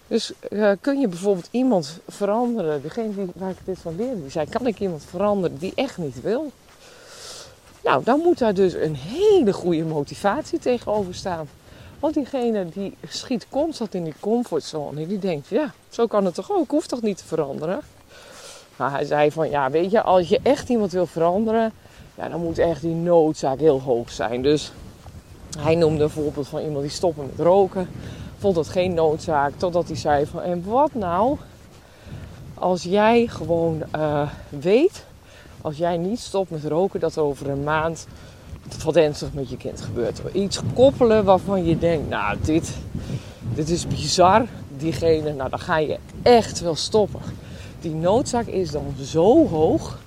Dus 0.07 0.33
uh, 0.50 0.72
kun 0.81 1.00
je 1.00 1.09
bijvoorbeeld 1.09 1.48
iemand 1.50 1.98
veranderen, 2.09 2.83
degene 2.83 3.14
die, 3.14 3.27
waar 3.35 3.50
ik 3.50 3.57
dit 3.64 3.79
van 3.79 3.96
leerde, 3.96 4.20
die 4.20 4.31
zei: 4.31 4.48
Kan 4.48 4.66
ik 4.66 4.81
iemand 4.81 5.05
veranderen 5.05 5.59
die 5.59 5.72
echt 5.74 5.98
niet 5.98 6.20
wil? 6.20 6.53
Nou, 7.85 8.05
dan 8.05 8.20
moet 8.20 8.38
daar 8.38 8.55
dus 8.55 8.74
een 8.74 8.94
hele 8.94 9.53
goede 9.53 9.85
motivatie 9.85 10.59
tegenover 10.59 11.14
staan. 11.14 11.48
Want 11.98 12.14
diegene 12.14 12.68
die 12.68 12.96
schiet 13.09 13.46
constant 13.50 13.94
in 13.94 14.05
die 14.05 14.14
comfortzone. 14.20 15.07
Die 15.07 15.18
denkt, 15.18 15.48
ja, 15.48 15.74
zo 15.88 16.07
kan 16.07 16.24
het 16.24 16.35
toch 16.35 16.53
ook. 16.53 16.64
Ik 16.64 16.70
hoef 16.70 16.87
toch 16.87 17.03
niet 17.03 17.16
te 17.16 17.24
veranderen. 17.24 17.81
Maar 18.76 18.90
hij 18.90 19.04
zei 19.04 19.30
van, 19.30 19.50
ja, 19.50 19.70
weet 19.70 19.90
je, 19.90 20.02
als 20.02 20.28
je 20.28 20.40
echt 20.42 20.68
iemand 20.68 20.92
wil 20.92 21.06
veranderen, 21.06 21.72
ja, 22.14 22.28
dan 22.28 22.40
moet 22.40 22.58
echt 22.58 22.80
die 22.80 22.94
noodzaak 22.94 23.58
heel 23.58 23.80
hoog 23.80 24.10
zijn. 24.10 24.42
Dus 24.42 24.72
hij 25.58 25.74
noemde 25.74 26.02
een 26.02 26.10
voorbeeld 26.10 26.48
van 26.48 26.60
iemand 26.60 26.82
die 26.82 26.90
stopte 26.90 27.20
met 27.20 27.46
roken. 27.46 27.88
Vond 28.38 28.54
dat 28.54 28.68
geen 28.68 28.94
noodzaak. 28.94 29.52
Totdat 29.56 29.87
hij 29.87 29.96
zei 29.96 30.26
van, 30.26 30.42
en 30.42 30.64
wat 30.66 30.94
nou 30.94 31.38
als 32.54 32.82
jij 32.82 33.26
gewoon 33.26 33.82
uh, 33.96 34.28
weet, 34.48 35.04
als 35.60 35.76
jij 35.76 35.96
niet 35.96 36.18
stopt 36.18 36.50
met 36.50 36.64
roken, 36.64 37.00
dat 37.00 37.18
over 37.18 37.48
een 37.48 37.64
maand 37.64 38.06
wat 38.84 38.96
ernstig 38.96 39.32
met 39.32 39.50
je 39.50 39.56
kind 39.56 39.80
gebeurt. 39.80 40.20
Iets 40.32 40.60
koppelen 40.74 41.24
waarvan 41.24 41.64
je 41.64 41.78
denkt, 41.78 42.08
nou, 42.08 42.37
dit, 42.42 42.76
dit 43.54 43.68
is 43.68 43.87
bizar. 43.87 44.46
Diegene, 44.76 45.32
nou, 45.32 45.50
dan 45.50 45.58
ga 45.58 45.78
je 45.78 45.98
echt 46.22 46.60
wel 46.60 46.74
stoppen. 46.74 47.20
Die 47.84 47.94
noodzaak 47.94 48.46
is 48.46 48.70
dan 48.70 48.94
zo 49.02 49.48
hoog 49.48 49.98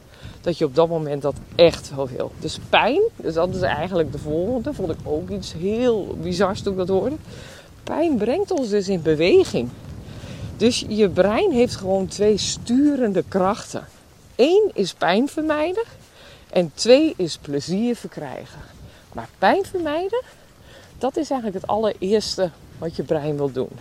dat 0.42 0.58
je 0.58 0.66
op 0.66 0.76
dat 0.76 0.88
moment 0.88 1.22
dat 1.22 1.36
echt 1.56 1.96
wel 1.96 2.08
wil. 2.08 2.32
Dus 2.40 2.60
pijn, 2.70 3.02
dus 3.16 3.34
dat 3.34 3.56
is 3.56 3.62
eigenlijk 3.62 4.12
de 4.12 4.18
volgende. 4.18 4.74
Vond 4.74 4.92
ik 4.92 4.98
ook 5.04 5.30
iets 5.30 5.54
heel 5.54 6.18
bizars 6.22 6.62
toen 6.62 6.72
ik 6.72 6.78
dat 6.78 6.88
hoorde. 6.88 7.16
Pijn 7.84 8.18
brengt 8.18 8.52
ons 8.52 8.70
dus 8.70 8.88
in 8.88 9.02
beweging. 9.02 9.70
Dus 10.58 10.86
je 10.88 11.10
brein 11.10 11.52
heeft 11.52 11.76
gewoon 11.76 12.08
twee 12.08 12.38
sturende 12.38 13.24
krachten. 13.28 13.88
Eén 14.36 14.72
is 14.74 14.94
pijn 14.94 15.28
vermijden 15.28 15.84
en 16.50 16.72
twee 16.74 17.14
is 17.18 17.38
plezier 17.38 17.96
verkrijgen. 17.96 18.60
Maar 19.14 19.30
pijn 19.38 19.66
vermijden, 19.66 20.22
dat 20.98 21.18
is 21.18 21.30
eigenlijk 21.30 21.62
het 21.62 21.72
allereerste 21.72 22.52
wat 22.78 22.96
je 22.96 23.04
brein 23.04 23.38
wil 23.38 23.52
doen. 23.52 23.72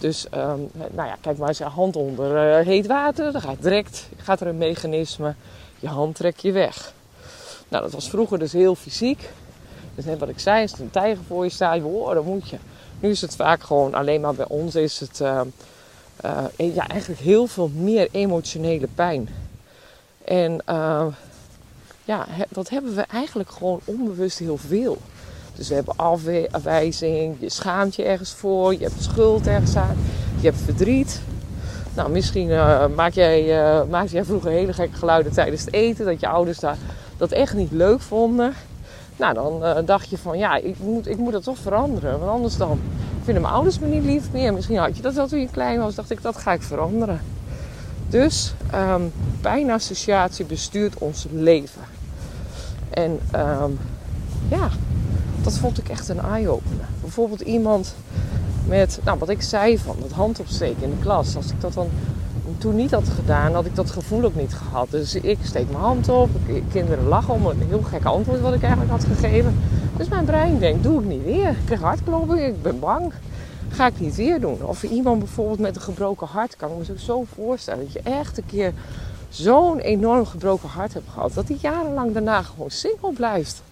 Dus 0.00 0.26
um, 0.34 0.70
nou 0.72 1.08
ja, 1.08 1.16
kijk 1.20 1.38
maar 1.38 1.48
eens 1.48 1.58
je 1.58 1.64
hand 1.64 1.96
onder 1.96 2.58
uh, 2.58 2.66
heet 2.66 2.86
water. 2.86 3.32
Dan 3.32 3.40
gaat 3.40 3.62
direct 3.62 4.08
gaat 4.16 4.40
er 4.40 4.46
een 4.46 4.58
mechanisme. 4.58 5.34
Je 5.78 5.88
hand 5.88 6.14
trek 6.16 6.38
je 6.38 6.52
weg. 6.52 6.92
Nou, 7.68 7.82
dat 7.82 7.92
was 7.92 8.10
vroeger 8.10 8.38
dus 8.38 8.52
heel 8.52 8.74
fysiek. 8.74 9.30
Dus 9.94 10.04
net 10.04 10.18
wat 10.18 10.28
ik 10.28 10.38
zei, 10.38 10.62
als 10.62 10.72
er 10.72 10.80
een 10.80 10.90
tijger 10.90 11.24
voor 11.26 11.44
je 11.44 11.50
staat, 11.50 11.82
oh, 11.82 12.14
dan 12.14 12.24
moet 12.24 12.48
je. 12.48 12.56
Nu 13.00 13.10
is 13.10 13.20
het 13.20 13.36
vaak 13.36 13.62
gewoon, 13.62 13.94
alleen 13.94 14.20
maar 14.20 14.34
bij 14.34 14.48
ons 14.48 14.74
is 14.74 15.00
het 15.00 15.20
uh, 15.20 15.40
uh, 16.24 16.74
ja, 16.74 16.88
eigenlijk 16.88 17.20
heel 17.20 17.46
veel 17.46 17.68
meer 17.68 18.08
emotionele 18.12 18.88
pijn. 18.94 19.28
En 20.24 20.62
ja, 22.04 22.26
dat 22.48 22.68
hebben 22.68 22.94
we 22.94 23.02
eigenlijk 23.02 23.50
gewoon 23.50 23.80
onbewust 23.84 24.38
heel 24.38 24.56
veel. 24.56 24.98
Dus 25.54 25.68
we 25.68 25.74
hebben 25.74 25.94
afwijzing, 26.50 27.36
je 27.38 27.50
schaamt 27.50 27.94
je 27.94 28.02
ergens 28.02 28.32
voor, 28.32 28.72
je 28.72 28.82
hebt 28.82 29.02
schuld 29.02 29.46
ergens 29.46 29.76
aan, 29.76 29.96
je 30.40 30.46
hebt 30.46 30.60
verdriet. 30.64 31.20
Nou, 31.94 32.10
misschien 32.10 32.48
uh, 32.48 32.86
maak, 32.96 33.12
jij, 33.12 33.62
uh, 33.62 33.80
maakte 33.90 34.12
jij 34.12 34.24
vroeger 34.24 34.50
hele 34.50 34.72
gekke 34.72 34.96
geluiden 34.96 35.32
tijdens 35.32 35.64
het 35.64 35.74
eten, 35.74 36.04
dat 36.04 36.20
je 36.20 36.28
ouders 36.28 36.58
daar, 36.58 36.76
dat 37.16 37.30
echt 37.30 37.54
niet 37.54 37.72
leuk 37.72 38.00
vonden. 38.00 38.54
Nou, 39.16 39.34
dan 39.34 39.62
uh, 39.62 39.76
dacht 39.84 40.08
je 40.08 40.18
van 40.18 40.38
ja, 40.38 40.56
ik 40.56 40.76
moet, 40.78 41.08
ik 41.08 41.16
moet 41.16 41.32
dat 41.32 41.42
toch 41.42 41.58
veranderen, 41.58 42.18
want 42.18 42.30
anders 42.30 42.56
dan 42.56 42.80
vinden 43.24 43.42
mijn 43.42 43.54
ouders 43.54 43.78
me 43.78 43.86
niet 43.86 44.04
lief 44.04 44.32
meer. 44.32 44.54
Misschien 44.54 44.76
had 44.76 44.96
je 44.96 45.02
dat 45.02 45.14
wel 45.14 45.28
toen 45.28 45.40
je 45.40 45.48
klein 45.50 45.78
was, 45.78 45.94
dacht 45.94 46.10
ik 46.10 46.22
dat 46.22 46.36
ga 46.36 46.52
ik 46.52 46.62
veranderen. 46.62 47.20
Dus 48.08 48.54
pijnassociatie 49.40 50.44
bestuurt 50.44 50.98
ons 50.98 51.26
leven. 51.32 51.82
En 52.90 53.20
um, 53.34 53.78
ja, 54.48 54.68
dat 55.42 55.58
vond 55.58 55.78
ik 55.78 55.88
echt 55.88 56.08
een 56.08 56.20
eye-opener. 56.20 56.84
Bijvoorbeeld 57.00 57.40
iemand 57.40 57.94
met, 58.66 59.00
nou 59.04 59.18
wat 59.18 59.28
ik 59.28 59.42
zei 59.42 59.78
van 59.78 59.96
het 60.02 60.12
hand 60.12 60.40
opsteken 60.40 60.82
in 60.82 60.90
de 60.90 61.02
klas. 61.02 61.36
Als 61.36 61.50
ik 61.50 61.60
dat 61.60 61.72
dan 61.72 61.88
toen 62.58 62.76
niet 62.76 62.90
had 62.90 63.08
gedaan, 63.08 63.54
had 63.54 63.66
ik 63.66 63.74
dat 63.74 63.90
gevoel 63.90 64.24
ook 64.24 64.34
niet 64.34 64.54
gehad. 64.54 64.90
Dus 64.90 65.14
ik 65.14 65.38
steek 65.42 65.70
mijn 65.70 65.82
hand 65.82 66.08
op, 66.08 66.30
kinderen 66.72 67.06
lachen 67.06 67.34
om 67.34 67.46
een 67.46 67.62
heel 67.68 67.82
gek 67.82 68.04
antwoord 68.04 68.40
wat 68.40 68.54
ik 68.54 68.62
eigenlijk 68.62 68.90
had 68.90 69.04
gegeven. 69.04 69.58
Dus 69.96 70.08
mijn 70.08 70.24
brein 70.24 70.58
denkt, 70.58 70.82
doe 70.82 71.00
ik 71.00 71.06
niet 71.06 71.24
weer. 71.24 71.48
Ik 71.48 71.64
krijg 71.64 71.80
hartklopping, 71.80 72.40
ik 72.40 72.62
ben 72.62 72.78
bang. 72.78 73.12
Ga 73.68 73.86
ik 73.86 74.00
niet 74.00 74.16
weer 74.16 74.40
doen. 74.40 74.62
Of 74.62 74.82
iemand 74.82 75.18
bijvoorbeeld 75.18 75.58
met 75.58 75.76
een 75.76 75.82
gebroken 75.82 76.26
hart 76.26 76.56
kan 76.56 76.70
ik 76.70 76.88
me 76.88 76.98
zo 76.98 77.24
voorstellen. 77.34 77.84
Dat 77.84 77.92
je 77.92 78.10
echt 78.10 78.38
een 78.38 78.46
keer 78.46 78.72
zo'n 79.28 79.78
enorm 79.78 80.26
gebroken 80.26 80.68
hart 80.68 80.94
hebt 80.94 81.08
gehad. 81.12 81.34
Dat 81.34 81.48
hij 81.48 81.56
jarenlang 81.60 82.12
daarna 82.12 82.42
gewoon 82.42 82.70
single 82.70 83.12
blijft. 83.12 83.62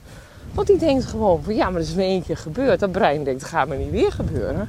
Want 0.53 0.67
die 0.67 0.79
denkt 0.79 1.05
gewoon 1.05 1.43
van 1.43 1.55
ja, 1.55 1.71
maar 1.71 1.81
dat 1.81 1.89
is 1.89 1.95
me 1.95 2.03
één 2.03 2.23
keer 2.23 2.37
gebeurd. 2.37 2.81
Dat 2.81 2.93
brein 2.93 3.25
denkt, 3.25 3.41
dat 3.41 3.49
gaat 3.49 3.69
me 3.69 3.77
niet 3.77 3.91
weer 3.91 4.13
gebeuren. 4.13 4.69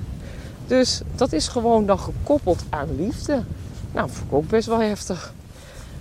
Dus 0.67 1.01
dat 1.15 1.33
is 1.33 1.47
gewoon 1.47 1.85
dan 1.85 1.99
gekoppeld 1.99 2.63
aan 2.69 2.95
liefde. 2.95 3.33
Nou, 3.91 4.07
dat 4.07 4.11
vond 4.11 4.31
ik 4.31 4.37
ook 4.37 4.47
best 4.47 4.67
wel 4.67 4.81
heftig. 4.81 5.33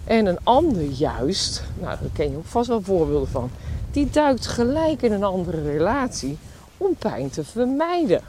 En 0.04 0.26
een 0.26 0.38
ander 0.42 0.82
juist, 0.82 1.62
nou 1.80 1.96
daar 2.00 2.10
ken 2.12 2.30
je 2.30 2.36
ook 2.36 2.46
vast 2.46 2.68
wel 2.68 2.82
voorbeelden 2.82 3.28
van. 3.28 3.50
Die 3.90 4.10
duikt 4.10 4.46
gelijk 4.46 5.02
in 5.02 5.12
een 5.12 5.24
andere 5.24 5.62
relatie 5.62 6.38
om 6.76 6.94
pijn 6.94 7.30
te 7.30 7.44
vermijden. 7.44 8.20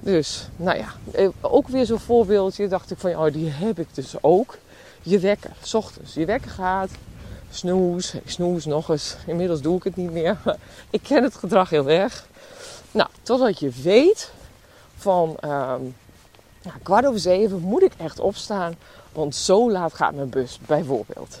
Dus, 0.00 0.48
nou 0.56 0.78
ja, 0.78 0.86
eh, 1.12 1.28
ook 1.40 1.68
weer 1.68 1.86
zo'n 1.86 1.98
voorbeeldje. 1.98 2.68
Dacht 2.68 2.90
ik 2.90 2.98
van, 2.98 3.16
oh, 3.16 3.32
die 3.32 3.48
heb 3.50 3.78
ik 3.78 3.88
dus 3.92 4.14
ook. 4.20 4.58
Je 5.02 5.18
wekker, 5.18 5.50
s 5.62 5.74
ochtends. 5.74 6.14
Je 6.14 6.24
wekker 6.24 6.50
gaat, 6.50 6.90
snoes. 7.52 8.14
Ik 8.14 8.30
snoes 8.30 8.64
nog 8.64 8.88
eens. 8.88 9.16
Inmiddels 9.26 9.60
doe 9.60 9.76
ik 9.76 9.84
het 9.84 9.96
niet 9.96 10.10
meer. 10.10 10.38
Ik 10.90 11.02
ken 11.02 11.22
het 11.22 11.34
gedrag 11.34 11.70
heel 11.70 11.88
erg. 11.88 12.26
Nou, 12.90 13.08
totdat 13.22 13.58
je 13.58 13.70
weet 13.82 14.30
van 14.96 15.28
um, 15.44 15.94
nou, 16.62 16.78
kwart 16.82 17.06
over 17.06 17.20
zeven 17.20 17.60
moet 17.60 17.82
ik 17.82 17.92
echt 17.96 18.20
opstaan. 18.20 18.74
Want 19.12 19.34
zo 19.34 19.70
laat 19.70 19.94
gaat 19.94 20.14
mijn 20.14 20.28
bus, 20.28 20.58
bijvoorbeeld. 20.66 21.40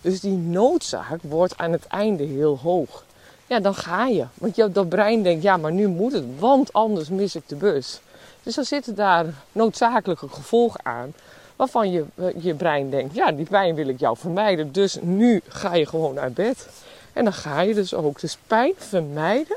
Dus 0.00 0.20
die 0.20 0.36
noodzaak 0.36 1.18
wordt 1.22 1.56
aan 1.56 1.72
het 1.72 1.86
einde 1.86 2.24
heel 2.24 2.58
hoog. 2.58 3.04
Ja, 3.46 3.60
dan 3.60 3.74
ga 3.74 4.06
je. 4.06 4.26
Want 4.34 4.56
je, 4.56 4.72
dat 4.72 4.88
brein 4.88 5.22
denkt, 5.22 5.42
ja, 5.42 5.56
maar 5.56 5.72
nu 5.72 5.88
moet 5.88 6.12
het, 6.12 6.24
want 6.38 6.72
anders 6.72 7.08
mis 7.08 7.34
ik 7.34 7.48
de 7.48 7.56
bus. 7.56 8.00
Dus 8.42 8.54
dan 8.54 8.64
zitten 8.64 8.94
daar 8.94 9.26
noodzakelijke 9.52 10.28
gevolgen 10.28 10.80
aan. 10.84 11.14
Waarvan 11.62 11.90
je, 11.90 12.04
eh, 12.14 12.26
je 12.38 12.54
brein 12.54 12.90
denkt, 12.90 13.14
ja, 13.14 13.32
die 13.32 13.46
pijn 13.46 13.74
wil 13.74 13.88
ik 13.88 14.00
jou 14.00 14.16
vermijden. 14.16 14.72
Dus 14.72 14.98
nu 15.00 15.42
ga 15.48 15.74
je 15.74 15.86
gewoon 15.86 16.18
uit 16.18 16.34
bed. 16.34 16.68
En 17.12 17.24
dan 17.24 17.32
ga 17.32 17.60
je 17.60 17.74
dus 17.74 17.94
ook. 17.94 18.20
Dus 18.20 18.38
pijn 18.46 18.72
vermijden 18.76 19.56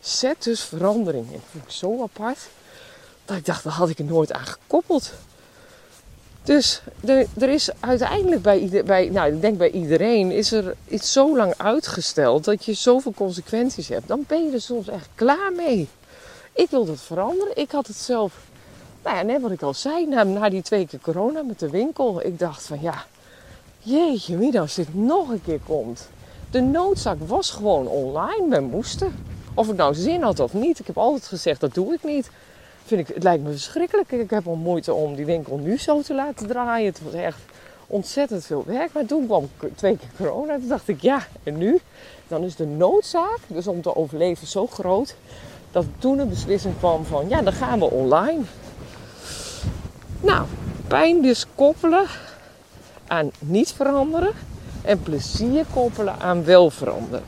zet 0.00 0.42
dus 0.42 0.60
verandering 0.60 1.26
in. 1.26 1.32
Dat 1.32 1.50
vind 1.50 1.64
ik 1.64 1.70
zo 1.70 2.02
apart. 2.02 2.38
Dat 3.24 3.36
ik 3.36 3.44
dacht, 3.44 3.64
dat 3.64 3.72
had 3.72 3.88
ik 3.88 3.98
er 3.98 4.04
nooit 4.04 4.32
aan 4.32 4.46
gekoppeld. 4.46 5.12
Dus 6.42 6.82
er, 7.04 7.26
er 7.38 7.48
is 7.48 7.70
uiteindelijk 7.80 8.42
bij, 8.42 8.58
ieder, 8.58 8.84
bij, 8.84 9.08
nou, 9.08 9.34
ik 9.34 9.40
denk 9.40 9.58
bij 9.58 9.70
iedereen, 9.70 10.30
is 10.30 10.52
er 10.52 10.74
iets 10.88 11.12
zo 11.12 11.36
lang 11.36 11.54
uitgesteld 11.56 12.44
dat 12.44 12.64
je 12.64 12.72
zoveel 12.72 13.12
consequenties 13.12 13.88
hebt. 13.88 14.08
Dan 14.08 14.24
ben 14.26 14.44
je 14.44 14.52
er 14.52 14.60
soms 14.60 14.88
echt 14.88 15.08
klaar 15.14 15.52
mee. 15.56 15.88
Ik 16.52 16.70
wil 16.70 16.84
dat 16.84 17.00
veranderen. 17.00 17.56
Ik 17.56 17.70
had 17.70 17.86
het 17.86 17.96
zelf, 17.96 18.34
nou 19.04 19.16
ja, 19.16 19.22
net 19.22 19.42
wat 19.42 19.50
ik 19.50 19.62
al 19.62 19.74
zei, 19.74 20.06
na, 20.06 20.48
die 20.48 20.62
twee 20.62 20.86
keer 20.86 21.00
corona 21.00 21.42
met 21.42 21.58
de 21.58 21.70
winkel. 21.70 22.24
Ik 22.24 22.38
dacht 22.38 22.66
van 22.66 22.80
ja, 22.80 23.04
jeetje, 23.78 24.36
wie 24.36 24.60
als 24.60 24.74
dit 24.74 24.94
nog 24.94 25.28
een 25.28 25.42
keer 25.42 25.60
komt. 25.66 26.08
De 26.50 26.60
noodzaak 26.60 27.18
was 27.26 27.50
gewoon 27.50 27.86
online. 27.86 28.46
We 28.48 28.60
moesten. 28.60 29.14
Of 29.54 29.68
ik 29.68 29.76
nou 29.76 29.94
zin 29.94 30.22
had 30.22 30.40
of 30.40 30.52
niet. 30.52 30.78
Ik 30.78 30.86
heb 30.86 30.98
altijd 30.98 31.26
gezegd, 31.26 31.60
dat 31.60 31.74
doe 31.74 31.94
ik 31.94 32.04
niet 32.04 32.30
vind 32.88 33.08
ik, 33.08 33.14
het 33.14 33.22
lijkt 33.22 33.42
me 33.44 33.50
verschrikkelijk. 33.50 34.12
Ik 34.12 34.30
heb 34.30 34.46
al 34.46 34.54
moeite 34.54 34.92
om 34.92 35.14
die 35.14 35.24
winkel 35.24 35.56
nu 35.56 35.78
zo 35.78 36.00
te 36.00 36.14
laten 36.14 36.46
draaien. 36.46 36.86
Het 36.86 37.02
was 37.02 37.12
echt 37.12 37.38
ontzettend 37.86 38.44
veel 38.44 38.62
werk. 38.66 38.92
Maar 38.92 39.04
toen 39.04 39.26
kwam 39.26 39.48
twee 39.74 39.96
keer 39.96 40.08
corona. 40.16 40.58
Toen 40.58 40.68
dacht 40.68 40.88
ik, 40.88 41.02
ja, 41.02 41.26
en 41.42 41.58
nu? 41.58 41.80
Dan 42.28 42.42
is 42.42 42.56
de 42.56 42.66
noodzaak, 42.66 43.38
dus 43.46 43.66
om 43.66 43.82
te 43.82 43.96
overleven, 43.96 44.46
zo 44.46 44.66
groot. 44.66 45.14
Dat 45.70 45.84
toen 45.98 46.18
een 46.18 46.28
beslissing 46.28 46.78
kwam 46.78 47.04
van, 47.04 47.28
ja, 47.28 47.42
dan 47.42 47.52
gaan 47.52 47.78
we 47.78 47.90
online. 47.90 48.40
Nou, 50.20 50.46
pijn 50.88 51.22
dus 51.22 51.46
koppelen 51.54 52.06
aan 53.06 53.30
niet 53.38 53.72
veranderen. 53.72 54.32
En 54.82 55.02
plezier 55.02 55.64
koppelen 55.72 56.18
aan 56.20 56.44
wel 56.44 56.70
veranderen. 56.70 57.24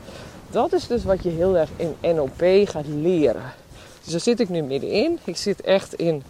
Dat 0.51 0.73
is 0.73 0.87
dus 0.87 1.03
wat 1.03 1.23
je 1.23 1.29
heel 1.29 1.57
erg 1.57 1.69
in 1.75 1.95
NLP 2.01 2.69
gaat 2.69 2.87
leren. 2.87 3.53
Dus 4.03 4.11
daar 4.11 4.21
zit 4.21 4.39
ik 4.39 4.49
nu 4.49 4.61
middenin. 4.61 5.19
Ik 5.23 5.37
zit 5.37 5.61
echt 5.61 5.93
in 5.93 6.23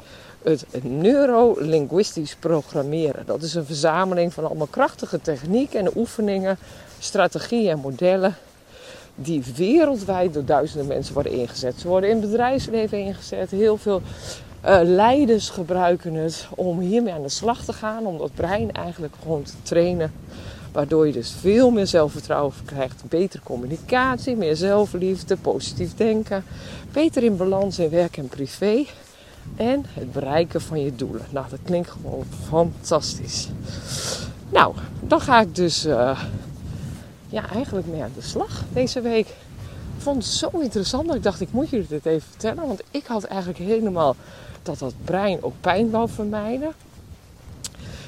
het 0.44 0.66
neurolinguistisch 0.84 2.36
programmeren. 2.36 3.26
Dat 3.26 3.42
is 3.42 3.54
een 3.54 3.66
verzameling 3.66 4.34
van 4.34 4.46
allemaal 4.46 4.68
krachtige 4.68 5.22
technieken 5.22 5.80
en 5.80 5.92
oefeningen, 5.96 6.58
strategieën 7.00 7.70
en 7.70 7.80
modellen 7.80 8.36
die 9.16 9.44
wereldwijd 9.56 10.34
door 10.34 10.46
duizenden 10.46 10.88
mensen 10.88 11.14
worden 11.14 11.32
ingezet. 11.32 11.80
Ze 11.80 11.88
worden 11.88 12.10
in 12.10 12.22
het 12.22 12.30
bedrijfsleven 12.30 13.00
ingezet. 13.00 13.52
Heel 13.52 13.78
veel 13.78 14.02
uh, 14.66 14.80
leiders 14.84 15.50
gebruiken 15.50 16.14
het 16.14 16.48
om 16.50 16.80
hiermee 16.80 17.14
aan 17.14 17.22
de 17.22 17.30
slag 17.30 17.66
te 17.66 17.74
gaan, 17.74 18.06
om 18.06 18.18
dat 18.18 18.34
brein 18.34 18.72
eigenlijk 18.72 19.14
gewoon 19.22 19.44
te 19.44 19.54
trainen. 19.62 20.14
Waardoor 20.72 21.08
je 21.08 21.14
dus 21.14 21.32
veel 21.40 21.72
meer 21.72 21.88
zelfvertrouwen 21.88 22.54
krijgt, 22.66 23.04
betere 23.10 23.44
communicatie, 23.44 24.36
meer 24.36 24.56
zelfliefde, 24.56 25.38
positief 25.38 25.96
denken, 25.96 26.44
beter 26.92 27.24
in 27.24 27.38
balans 27.38 27.80
in 27.80 27.90
werk 27.90 28.18
en 28.18 28.28
privé 28.28 28.86
en 29.56 29.86
het 29.94 30.12
bereiken 30.12 30.62
van 30.62 30.82
je 30.82 30.96
doelen. 30.96 31.26
Nou, 31.30 31.46
dat 31.50 31.60
klinkt 31.64 31.90
gewoon 31.90 32.26
fantastisch. 32.48 33.50
Nou, 34.50 34.76
dan 35.00 35.22
ga 35.22 35.42
ik 35.42 35.56
dus 35.56 35.86
uh, 35.86 36.20
ja, 37.28 37.50
eigenlijk 37.50 37.88
mee 37.88 38.04
aan 38.04 38.12
de 38.16 38.22
slag 38.22 38.64
deze 38.74 39.02
week. 39.02 39.28
Ik 39.28 40.08
vond 40.08 40.24
het 40.24 40.34
zo 40.34 40.50
interessant 40.54 41.08
dat 41.08 41.16
ik 41.16 41.24
dacht, 41.24 41.42
ik 41.42 41.52
moet 41.52 41.70
jullie 41.70 41.88
dit 41.88 42.06
even 42.06 42.28
vertellen. 42.30 42.68
Want 42.68 42.82
ik 42.92 43.06
had 43.06 43.24
eigenlijk 43.24 43.60
helemaal 43.60 44.16
dat 44.64 44.80
dat 44.80 44.94
brein 45.04 45.44
ook 45.44 45.54
pijn 45.62 45.90
wou 45.90 46.10
vermijden. 46.10 46.72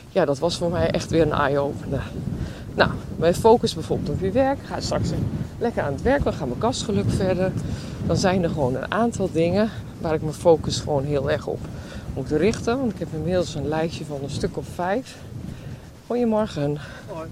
Ja, 0.09 0.25
dat 0.25 0.39
was 0.39 0.57
voor 0.57 0.71
mij 0.71 0.91
echt 0.91 1.09
weer 1.09 1.21
een 1.21 1.31
eye-opener. 1.31 2.03
Nou, 2.75 2.91
mijn 3.15 3.35
focus 3.35 3.73
bijvoorbeeld 3.73 4.09
op 4.09 4.19
je 4.19 4.31
werk. 4.31 4.57
ga 4.65 4.79
straks 4.79 5.09
lekker 5.57 5.83
aan 5.83 5.93
het 5.93 6.01
werk. 6.01 6.23
Dan 6.23 6.33
gaan 6.33 6.47
mijn 6.47 6.59
kastgeluk 6.59 7.09
verder. 7.11 7.51
Dan 8.05 8.17
zijn 8.17 8.43
er 8.43 8.49
gewoon 8.49 8.75
een 8.75 8.91
aantal 8.91 9.29
dingen 9.31 9.69
waar 10.01 10.13
ik 10.13 10.21
mijn 10.21 10.33
focus 10.33 10.79
gewoon 10.79 11.03
heel 11.03 11.31
erg 11.31 11.47
op 11.47 11.59
moet 12.13 12.31
richten. 12.31 12.79
Want 12.79 12.93
ik 12.93 12.99
heb 12.99 13.07
inmiddels 13.13 13.55
een 13.55 13.67
lijstje 13.67 14.05
van 14.05 14.19
een 14.23 14.29
stuk 14.29 14.57
of 14.57 14.65
vijf. 14.75 15.17
Goedemorgen. 16.07 16.77
Hoi. 17.07 17.27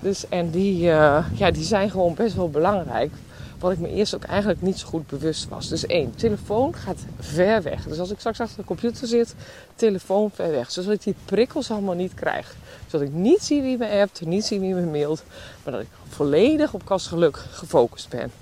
Dus, 0.00 0.28
en 0.28 0.50
die, 0.50 0.82
uh, 0.82 1.24
ja, 1.32 1.50
die 1.50 1.64
zijn 1.64 1.90
gewoon 1.90 2.14
best 2.14 2.34
wel 2.34 2.50
belangrijk. 2.50 3.12
Wat 3.58 3.72
ik 3.72 3.78
me 3.78 3.88
eerst 3.88 4.14
ook 4.14 4.24
eigenlijk 4.24 4.62
niet 4.62 4.78
zo 4.78 4.86
goed 4.86 5.06
bewust 5.06 5.48
was. 5.48 5.68
Dus 5.68 5.86
één, 5.86 6.14
telefoon 6.14 6.74
gaat 6.74 6.98
ver 7.18 7.62
weg. 7.62 7.84
Dus 7.84 7.98
als 7.98 8.10
ik 8.10 8.18
straks 8.18 8.40
achter 8.40 8.56
de 8.56 8.64
computer 8.64 9.06
zit, 9.06 9.34
telefoon 9.74 10.30
ver 10.30 10.50
weg. 10.50 10.70
Zodat 10.70 10.92
ik 10.92 11.02
die 11.02 11.14
prikkels 11.24 11.70
allemaal 11.70 11.94
niet 11.94 12.14
krijg. 12.14 12.54
Zodat 12.86 13.06
ik 13.08 13.12
niet 13.12 13.42
zie 13.42 13.62
wie 13.62 13.78
me 13.78 14.00
appt, 14.00 14.26
niet 14.26 14.44
zie 14.44 14.60
wie 14.60 14.74
me 14.74 14.86
mailt. 14.86 15.22
Maar 15.64 15.72
dat 15.72 15.82
ik 15.82 15.88
volledig 16.08 16.74
op 16.74 16.84
kastgeluk 16.84 17.36
gefocust 17.36 18.08
ben. 18.08 18.32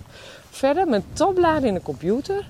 Verder, 0.51 0.89
mijn 0.89 1.05
tabbladen 1.13 1.69
in 1.69 1.75
de 1.75 1.83
computer. 1.83 2.49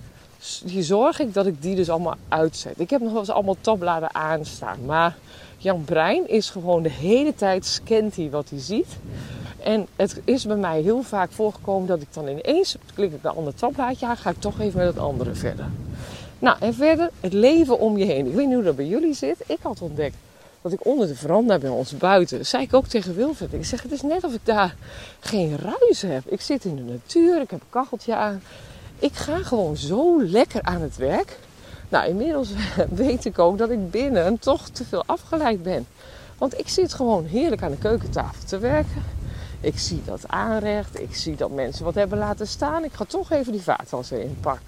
Die 0.64 0.82
zorg 0.82 1.18
ik 1.18 1.34
dat 1.34 1.46
ik 1.46 1.62
die 1.62 1.74
dus 1.74 1.90
allemaal 1.90 2.16
uitzet. 2.28 2.80
Ik 2.80 2.90
heb 2.90 3.00
nog 3.00 3.10
wel 3.10 3.20
eens 3.20 3.30
allemaal 3.30 3.56
tabbladen 3.60 4.14
aanstaan. 4.14 4.84
Maar 4.84 5.16
Jan 5.56 5.84
Brein 5.84 6.28
is 6.28 6.50
gewoon 6.50 6.82
de 6.82 6.90
hele 6.90 7.34
tijd 7.34 7.66
scant 7.66 8.16
hij 8.16 8.30
wat 8.30 8.50
hij 8.50 8.60
ziet. 8.60 8.86
En 9.64 9.86
het 9.96 10.20
is 10.24 10.46
bij 10.46 10.56
mij 10.56 10.80
heel 10.80 11.02
vaak 11.02 11.30
voorgekomen 11.32 11.88
dat 11.88 12.00
ik 12.00 12.08
dan 12.12 12.28
ineens 12.28 12.76
klik 12.94 13.12
ik 13.12 13.18
een 13.22 13.30
ander 13.30 13.54
tabblaadje 13.54 14.06
aan, 14.06 14.16
ga 14.16 14.30
ik 14.30 14.40
toch 14.40 14.60
even 14.60 14.78
met 14.78 14.86
het 14.86 14.98
andere 14.98 15.34
verder. 15.34 15.66
Nou, 16.38 16.56
en 16.60 16.74
verder 16.74 17.10
het 17.20 17.32
leven 17.32 17.78
om 17.78 17.98
je 17.98 18.04
heen. 18.04 18.26
Ik 18.26 18.34
weet 18.34 18.46
niet 18.46 18.54
hoe 18.54 18.64
dat 18.64 18.76
bij 18.76 18.86
jullie 18.86 19.14
zit. 19.14 19.36
Ik 19.46 19.58
had 19.62 19.80
ontdekt 19.80 20.16
dat 20.62 20.72
ik 20.72 20.86
onder 20.86 21.06
de 21.06 21.14
veranda 21.14 21.58
bij 21.58 21.70
ons 21.70 21.96
buiten, 21.96 22.46
zei 22.46 22.62
ik 22.62 22.74
ook 22.74 22.86
tegen 22.86 23.14
Wilfred. 23.14 23.52
Ik 23.52 23.64
zeg, 23.64 23.82
het 23.82 23.92
is 23.92 24.02
net 24.02 24.24
of 24.24 24.34
ik 24.34 24.40
daar 24.44 24.76
geen 25.20 25.58
ruis 25.58 26.02
heb. 26.02 26.22
Ik 26.26 26.40
zit 26.40 26.64
in 26.64 26.76
de 26.76 26.82
natuur, 26.82 27.40
ik 27.40 27.50
heb 27.50 27.60
een 27.60 27.70
kacheltje 27.70 28.14
aan. 28.14 28.42
Ik 28.98 29.14
ga 29.14 29.36
gewoon 29.36 29.76
zo 29.76 30.22
lekker 30.22 30.62
aan 30.62 30.80
het 30.80 30.96
werk. 30.96 31.38
Nou, 31.88 32.08
inmiddels 32.08 32.48
weet 32.90 33.24
ik 33.24 33.38
ook 33.38 33.58
dat 33.58 33.70
ik 33.70 33.90
binnen 33.90 34.38
toch 34.38 34.68
te 34.68 34.84
veel 34.84 35.02
afgeleid 35.06 35.62
ben. 35.62 35.86
Want 36.38 36.58
ik 36.58 36.68
zit 36.68 36.94
gewoon 36.94 37.24
heerlijk 37.24 37.62
aan 37.62 37.70
de 37.70 37.78
keukentafel 37.78 38.44
te 38.46 38.58
werken. 38.58 39.02
Ik 39.62 39.78
zie 39.78 40.02
dat 40.04 40.20
aanrecht. 40.26 41.00
Ik 41.00 41.14
zie 41.14 41.36
dat 41.36 41.50
mensen 41.50 41.84
wat 41.84 41.94
hebben 41.94 42.18
laten 42.18 42.46
staan. 42.46 42.84
Ik 42.84 42.92
ga 42.92 43.04
toch 43.04 43.30
even 43.30 43.52
die 43.52 43.62
vaatwasser 43.62 44.20
inpakken. 44.20 44.66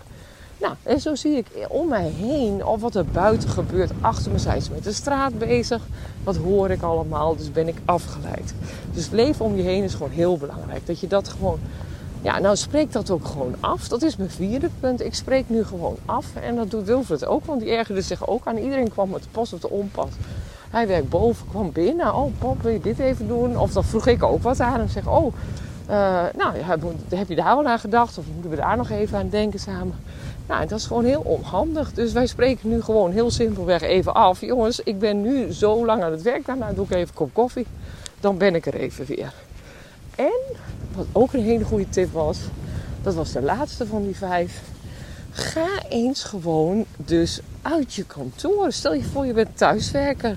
Nou, 0.60 0.74
en 0.82 1.00
zo 1.00 1.14
zie 1.14 1.36
ik 1.36 1.46
om 1.68 1.88
mij 1.88 2.08
heen 2.08 2.66
of 2.66 2.80
wat 2.80 2.94
er 2.94 3.04
buiten 3.04 3.48
gebeurt. 3.48 3.90
Achter 4.00 4.32
me 4.32 4.38
zijn 4.38 4.62
ze 4.62 4.70
met 4.70 4.84
de 4.84 4.92
straat 4.92 5.38
bezig. 5.38 5.82
Wat 6.24 6.36
hoor 6.36 6.70
ik 6.70 6.82
allemaal? 6.82 7.36
Dus 7.36 7.52
ben 7.52 7.68
ik 7.68 7.76
afgeleid. 7.84 8.54
Dus 8.92 9.10
leven 9.10 9.44
om 9.44 9.56
je 9.56 9.62
heen 9.62 9.82
is 9.82 9.92
gewoon 9.92 10.10
heel 10.10 10.36
belangrijk. 10.36 10.86
Dat 10.86 11.00
je 11.00 11.06
dat 11.06 11.28
gewoon... 11.28 11.58
Ja, 12.22 12.38
nou 12.38 12.56
spreek 12.56 12.92
dat 12.92 13.10
ook 13.10 13.26
gewoon 13.26 13.54
af. 13.60 13.88
Dat 13.88 14.02
is 14.02 14.16
mijn 14.16 14.30
vierde 14.30 14.70
punt. 14.80 15.00
Ik 15.00 15.14
spreek 15.14 15.48
nu 15.48 15.64
gewoon 15.64 15.96
af. 16.04 16.26
En 16.34 16.56
dat 16.56 16.70
doet 16.70 16.86
Wilfred 16.86 17.26
ook. 17.26 17.44
Want 17.44 17.60
die 17.60 17.70
ergerde 17.70 18.02
zich 18.02 18.26
ook 18.28 18.46
aan. 18.46 18.56
Iedereen 18.56 18.90
kwam 18.90 19.10
met 19.10 19.22
de 19.22 19.28
pas 19.30 19.52
of 19.52 19.60
de 19.60 19.70
onpas. 19.70 20.10
Hij 20.74 20.86
werkt 20.86 21.08
boven, 21.08 21.46
kwam 21.48 21.72
binnen. 21.72 22.14
Oh, 22.14 22.32
pop, 22.38 22.62
wil 22.62 22.72
je 22.72 22.80
dit 22.80 22.98
even 22.98 23.28
doen? 23.28 23.58
Of 23.58 23.72
dan 23.72 23.84
vroeg 23.84 24.06
ik 24.06 24.22
ook 24.22 24.42
wat 24.42 24.60
aan 24.60 24.80
en 24.80 24.88
zeg, 24.88 25.06
oh, 25.06 25.34
uh, 25.90 26.22
nou, 26.36 26.56
heb 27.08 27.28
je 27.28 27.34
daar 27.34 27.56
wel 27.56 27.66
aan 27.66 27.78
gedacht? 27.78 28.18
Of 28.18 28.24
moeten 28.32 28.50
we 28.50 28.56
daar 28.56 28.76
nog 28.76 28.90
even 28.90 29.18
aan 29.18 29.28
denken 29.28 29.60
samen? 29.60 29.94
Nou, 30.46 30.66
dat 30.66 30.78
is 30.78 30.86
gewoon 30.86 31.04
heel 31.04 31.20
onhandig. 31.20 31.92
Dus 31.92 32.12
wij 32.12 32.26
spreken 32.26 32.68
nu 32.68 32.82
gewoon 32.82 33.12
heel 33.12 33.30
simpelweg 33.30 33.82
even 33.82 34.14
af. 34.14 34.40
Jongens, 34.40 34.80
ik 34.80 34.98
ben 34.98 35.22
nu 35.22 35.52
zo 35.52 35.86
lang 35.86 36.02
aan 36.02 36.10
het 36.10 36.22
werk. 36.22 36.46
Daarna 36.46 36.72
doe 36.72 36.84
ik 36.84 36.90
even 36.90 37.08
een 37.08 37.14
kop 37.14 37.30
koffie. 37.32 37.66
Dan 38.20 38.38
ben 38.38 38.54
ik 38.54 38.66
er 38.66 38.74
even 38.74 39.04
weer. 39.04 39.32
En, 40.16 40.40
wat 40.94 41.06
ook 41.12 41.32
een 41.32 41.42
hele 41.42 41.64
goede 41.64 41.88
tip 41.88 42.12
was, 42.12 42.38
dat 43.02 43.14
was 43.14 43.32
de 43.32 43.42
laatste 43.42 43.86
van 43.86 44.02
die 44.02 44.16
vijf. 44.16 44.62
Ga 45.30 45.68
eens 45.88 46.24
gewoon 46.24 46.84
dus 46.96 47.40
uit 47.62 47.94
je 47.94 48.04
kantoor. 48.04 48.72
Stel 48.72 48.94
je 48.94 49.02
voor, 49.02 49.26
je 49.26 49.32
bent 49.32 49.56
thuiswerker. 49.56 50.36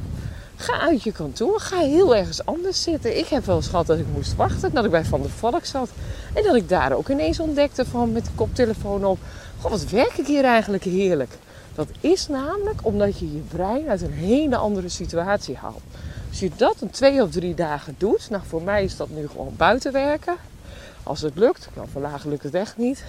Ga 0.59 0.79
uit 0.79 1.03
je 1.03 1.11
kantoor. 1.11 1.59
Ga 1.59 1.79
heel 1.79 2.15
ergens 2.15 2.45
anders 2.45 2.83
zitten. 2.83 3.17
Ik 3.17 3.27
heb 3.27 3.45
wel 3.45 3.55
eens 3.55 3.67
gehad 3.67 3.87
dat 3.87 3.99
ik 3.99 4.05
moest 4.13 4.35
wachten. 4.35 4.73
Dat 4.73 4.85
ik 4.85 4.91
bij 4.91 5.05
Van 5.05 5.21
der 5.21 5.31
Valk 5.31 5.65
zat. 5.65 5.89
En 6.33 6.43
dat 6.43 6.55
ik 6.55 6.69
daar 6.69 6.91
ook 6.91 7.09
ineens 7.09 7.39
ontdekte 7.39 7.85
van 7.85 8.11
met 8.11 8.25
de 8.25 8.31
koptelefoon 8.35 9.05
op. 9.05 9.19
Goh, 9.59 9.71
wat 9.71 9.89
werk 9.89 10.17
ik 10.17 10.27
hier 10.27 10.43
eigenlijk 10.43 10.83
heerlijk. 10.83 11.31
Dat 11.75 11.87
is 11.99 12.27
namelijk 12.27 12.79
omdat 12.85 13.19
je 13.19 13.33
je 13.33 13.39
brein 13.39 13.89
uit 13.89 14.01
een 14.01 14.13
hele 14.13 14.57
andere 14.57 14.89
situatie 14.89 15.55
haalt. 15.55 15.81
Als 16.29 16.39
je 16.39 16.49
dat 16.55 16.75
een 16.81 16.89
twee 16.89 17.21
of 17.21 17.29
drie 17.29 17.55
dagen 17.55 17.95
doet, 17.97 18.29
nou 18.29 18.43
voor 18.47 18.61
mij 18.61 18.83
is 18.83 18.97
dat 18.97 19.09
nu 19.09 19.27
gewoon 19.27 19.53
buiten 19.57 19.91
werken. 19.91 20.35
Als 21.03 21.21
het 21.21 21.35
lukt, 21.35 21.69
nou 21.75 21.87
vandaag 21.91 22.23
lukt 22.23 22.43
het 22.43 22.53
echt 22.53 22.77
niet, 22.77 23.03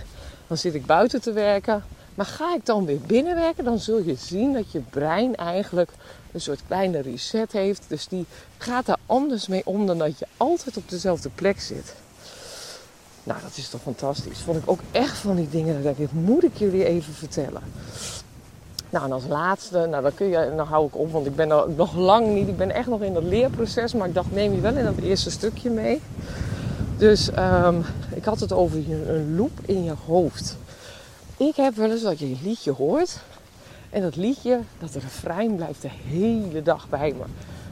dan 0.47 0.57
zit 0.57 0.75
ik 0.75 0.87
buiten 0.87 1.21
te 1.21 1.33
werken. 1.33 1.85
Maar 2.15 2.27
ga 2.27 2.55
ik 2.55 2.67
dan 2.67 2.85
weer 2.85 3.01
binnenwerken, 3.07 3.65
dan 3.65 3.79
zul 3.79 4.03
je 4.03 4.15
zien 4.15 4.53
dat 4.53 4.73
je 4.73 4.81
brein 4.81 5.37
eigenlijk 5.37 5.91
een 6.33 6.41
soort 6.41 6.61
kleine 6.67 7.01
reset 7.01 7.53
heeft. 7.53 7.85
Dus 7.87 8.09
die 8.09 8.27
gaat 8.59 8.87
daar 8.87 8.99
anders 9.07 9.47
mee 9.47 9.63
om 9.65 9.87
dan 9.87 9.99
dat 9.99 10.19
je 10.19 10.27
altijd 10.37 10.77
op 10.77 10.89
dezelfde 10.89 11.31
plek 11.35 11.61
zit. 11.61 11.95
Nou, 13.25 13.41
dat 13.43 13.57
is 13.57 13.69
toch 13.69 13.83
fantastisch. 13.83 14.39
Vond 14.39 14.63
ik 14.63 14.71
ook 14.71 14.81
echt 14.91 15.17
van 15.17 15.37
die 15.37 15.49
dingen 15.51 15.83
dat 15.83 15.99
ik 15.99 16.13
moet 16.13 16.45
ik 16.45 16.57
jullie 16.57 16.85
even 16.85 17.15
vertellen. 17.15 17.63
Nou, 18.91 19.05
en 19.05 19.13
als 19.13 19.27
laatste, 19.29 19.87
nou 19.91 20.03
dan 20.03 20.15
kun 20.15 20.27
je, 20.27 20.53
dan 20.57 20.67
hou 20.67 20.87
ik 20.87 20.97
op, 20.97 21.13
want 21.13 21.27
ik 21.27 21.37
ben 21.37 21.51
er 21.51 21.71
nog 21.77 21.97
lang 21.97 22.35
niet, 22.35 22.49
ik 22.49 22.57
ben 22.57 22.71
echt 22.71 22.89
nog 22.89 23.01
in 23.03 23.15
dat 23.15 23.23
leerproces, 23.23 23.93
maar 23.93 24.09
ik 24.09 24.15
dacht 24.15 24.33
neem 24.33 24.55
je 24.55 24.61
wel 24.61 24.77
in 24.77 24.85
dat 24.85 24.97
eerste 24.97 25.31
stukje 25.31 25.71
mee. 25.71 26.01
Dus 26.97 27.31
um, 27.39 27.85
ik 28.15 28.25
had 28.25 28.41
het 28.41 28.53
over 28.53 28.79
een 28.91 29.37
loop 29.37 29.61
in 29.65 29.85
je 29.85 29.95
hoofd. 30.07 30.57
Ik 31.37 31.57
heb 31.57 31.75
wel 31.75 31.91
eens 31.91 32.03
dat 32.03 32.19
je 32.19 32.27
een 32.27 32.39
liedje 32.43 32.73
hoort 32.73 33.19
en 33.91 34.03
dat 34.03 34.17
liedje, 34.17 34.61
dat 34.79 34.95
refrein 34.95 35.55
blijft 35.57 35.83
de 35.83 35.91
hele 35.91 36.63
dag 36.63 36.89
bij 36.89 37.15
me. 37.19 37.25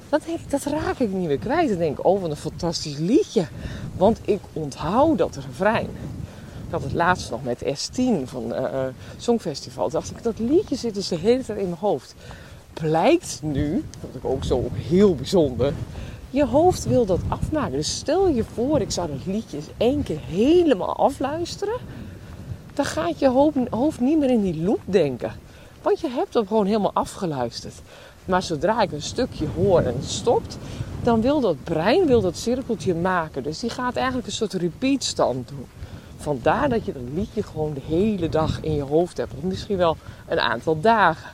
Dat, 0.09 0.23
dat 0.49 0.65
raak 0.65 0.99
ik 0.99 1.13
niet 1.13 1.27
meer 1.27 1.39
kwijt. 1.39 1.69
Dan 1.69 1.79
denk 1.79 1.99
ik, 1.99 2.07
oh 2.07 2.21
wat 2.21 2.31
een 2.31 2.37
fantastisch 2.37 2.99
liedje. 2.99 3.47
Want 3.97 4.21
ik 4.25 4.41
onthoud 4.53 5.19
dat 5.19 5.37
refrein. 5.37 5.89
Ik 6.67 6.73
had 6.73 6.83
het 6.83 6.93
laatst 6.93 7.31
nog 7.31 7.45
met 7.45 7.65
S10 7.65 8.25
van 8.25 8.53
uh, 8.53 8.85
Songfestival. 9.17 9.91
dacht 9.91 10.11
ik, 10.11 10.23
dat 10.23 10.39
liedje 10.39 10.77
zit 10.77 10.95
dus 10.95 11.09
de 11.09 11.17
hele 11.17 11.45
tijd 11.45 11.59
in 11.59 11.65
mijn 11.65 11.81
hoofd. 11.81 12.15
Blijkt 12.73 13.39
nu, 13.43 13.85
dat 14.01 14.15
ik 14.15 14.25
ook 14.25 14.45
zo 14.45 14.69
heel 14.73 15.15
bijzonder, 15.15 15.73
je 16.31 16.47
hoofd 16.47 16.85
wil 16.85 17.07
dat 17.07 17.21
afmaken. 17.29 17.73
Dus 17.73 17.97
stel 17.97 18.29
je 18.29 18.45
voor, 18.55 18.81
ik 18.81 18.91
zou 18.91 19.09
dat 19.09 19.27
liedje 19.27 19.57
eens 19.57 19.69
één 19.77 20.03
keer 20.03 20.21
helemaal 20.21 20.97
afluisteren. 20.97 21.77
Dan 22.75 22.85
gaat 22.85 23.19
je 23.19 23.57
hoofd 23.71 24.01
niet 24.01 24.19
meer 24.19 24.31
in 24.31 24.43
die 24.43 24.63
loop 24.63 24.81
denken. 24.85 25.33
Want 25.87 26.01
je 26.01 26.09
hebt 26.09 26.35
hem 26.35 26.47
gewoon 26.47 26.67
helemaal 26.67 26.91
afgeluisterd. 26.95 27.75
Maar 28.25 28.43
zodra 28.43 28.83
ik 28.83 28.93
een 28.93 29.03
stukje 29.03 29.47
hoor 29.57 29.81
en 29.81 29.95
het 29.95 30.11
stopt, 30.11 30.59
dan 31.03 31.21
wil 31.21 31.41
dat 31.41 31.65
brein 31.65 32.07
wil 32.07 32.21
dat 32.21 32.37
cirkeltje 32.37 32.95
maken. 32.95 33.43
Dus 33.43 33.59
die 33.59 33.71
gaat 33.71 33.97
eigenlijk 33.97 34.27
een 34.27 34.33
soort 34.33 34.53
repeat 34.53 35.05
stand 35.05 35.49
doen. 35.49 35.67
Vandaar 36.17 36.69
dat 36.69 36.85
je 36.85 36.93
dat 36.93 37.03
liedje 37.15 37.43
gewoon 37.43 37.75
de 37.75 37.81
hele 37.87 38.29
dag 38.29 38.61
in 38.61 38.75
je 38.75 38.83
hoofd 38.83 39.17
hebt. 39.17 39.33
Of 39.37 39.43
misschien 39.43 39.77
wel 39.77 39.97
een 40.29 40.41
aantal 40.41 40.81
dagen. 40.81 41.31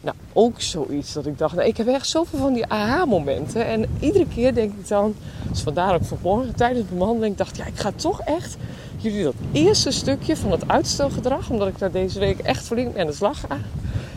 Nou, 0.00 0.16
ook 0.32 0.60
zoiets 0.60 1.12
dat 1.12 1.26
ik 1.26 1.38
dacht, 1.38 1.54
nou, 1.54 1.68
ik 1.68 1.76
heb 1.76 1.86
echt 1.86 2.08
zoveel 2.08 2.38
van 2.38 2.52
die 2.52 2.66
aha-momenten. 2.66 3.66
En 3.66 3.96
iedere 4.00 4.26
keer 4.26 4.54
denk 4.54 4.72
ik 4.72 4.88
dan, 4.88 5.14
dus 5.48 5.60
vandaar 5.60 5.94
ook 5.94 6.04
vanmorgen 6.04 6.54
tijdens 6.54 6.88
de 6.88 6.94
behandeling, 6.94 7.36
dacht 7.36 7.56
ja, 7.56 7.66
ik 7.66 7.78
ga 7.78 7.92
toch 7.92 8.20
echt 8.20 8.56
jullie 8.96 9.24
dat 9.24 9.34
eerste 9.52 9.90
stukje 9.90 10.36
van 10.36 10.50
het 10.50 10.68
uitstelgedrag, 10.68 11.50
omdat 11.50 11.68
ik 11.68 11.78
daar 11.78 11.90
deze 11.90 12.18
week 12.18 12.38
echt 12.38 12.64
flink 12.64 12.92
mee 12.92 13.00
aan 13.00 13.06
de 13.06 13.16
slag 13.16 13.40
ga. 13.40 13.58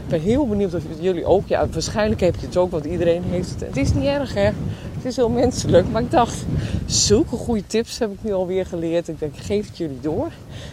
Ben 0.09 0.21
heel 0.21 0.47
benieuwd 0.47 0.73
of 0.73 0.83
jullie 0.99 1.25
ook, 1.25 1.47
ja, 1.47 1.67
waarschijnlijk 1.67 2.21
heb 2.21 2.35
je 2.35 2.45
het 2.45 2.57
ook, 2.57 2.71
want 2.71 2.85
iedereen 2.85 3.23
heeft 3.23 3.49
het. 3.49 3.59
Het 3.59 3.77
is 3.77 3.93
niet 3.93 4.05
erg, 4.05 4.33
hè? 4.33 4.49
Het 4.95 5.05
is 5.05 5.15
heel 5.15 5.29
menselijk. 5.29 5.89
Maar 5.91 6.01
ik 6.01 6.11
dacht, 6.11 6.45
zulke 6.85 7.35
goede 7.35 7.67
tips 7.67 7.99
heb 7.99 8.11
ik 8.11 8.17
nu 8.21 8.33
alweer 8.33 8.65
geleerd. 8.65 9.07
Ik 9.07 9.19
denk, 9.19 9.37
geef 9.37 9.67
het 9.67 9.77
jullie 9.77 9.99
door. 10.01 10.27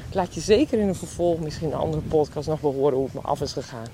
Ik 0.09 0.15
laat 0.15 0.35
je 0.35 0.41
zeker 0.41 0.79
in 0.79 0.89
een 0.89 0.95
vervolg, 0.95 1.39
misschien 1.39 1.67
een 1.67 1.79
andere 1.79 2.03
podcast, 2.03 2.49
nog 2.49 2.61
wel 2.61 2.75
horen 2.75 2.95
hoe 2.97 3.05
het 3.05 3.15
me 3.15 3.21
af 3.23 3.41
is 3.41 3.53
gegaan. 3.53 3.87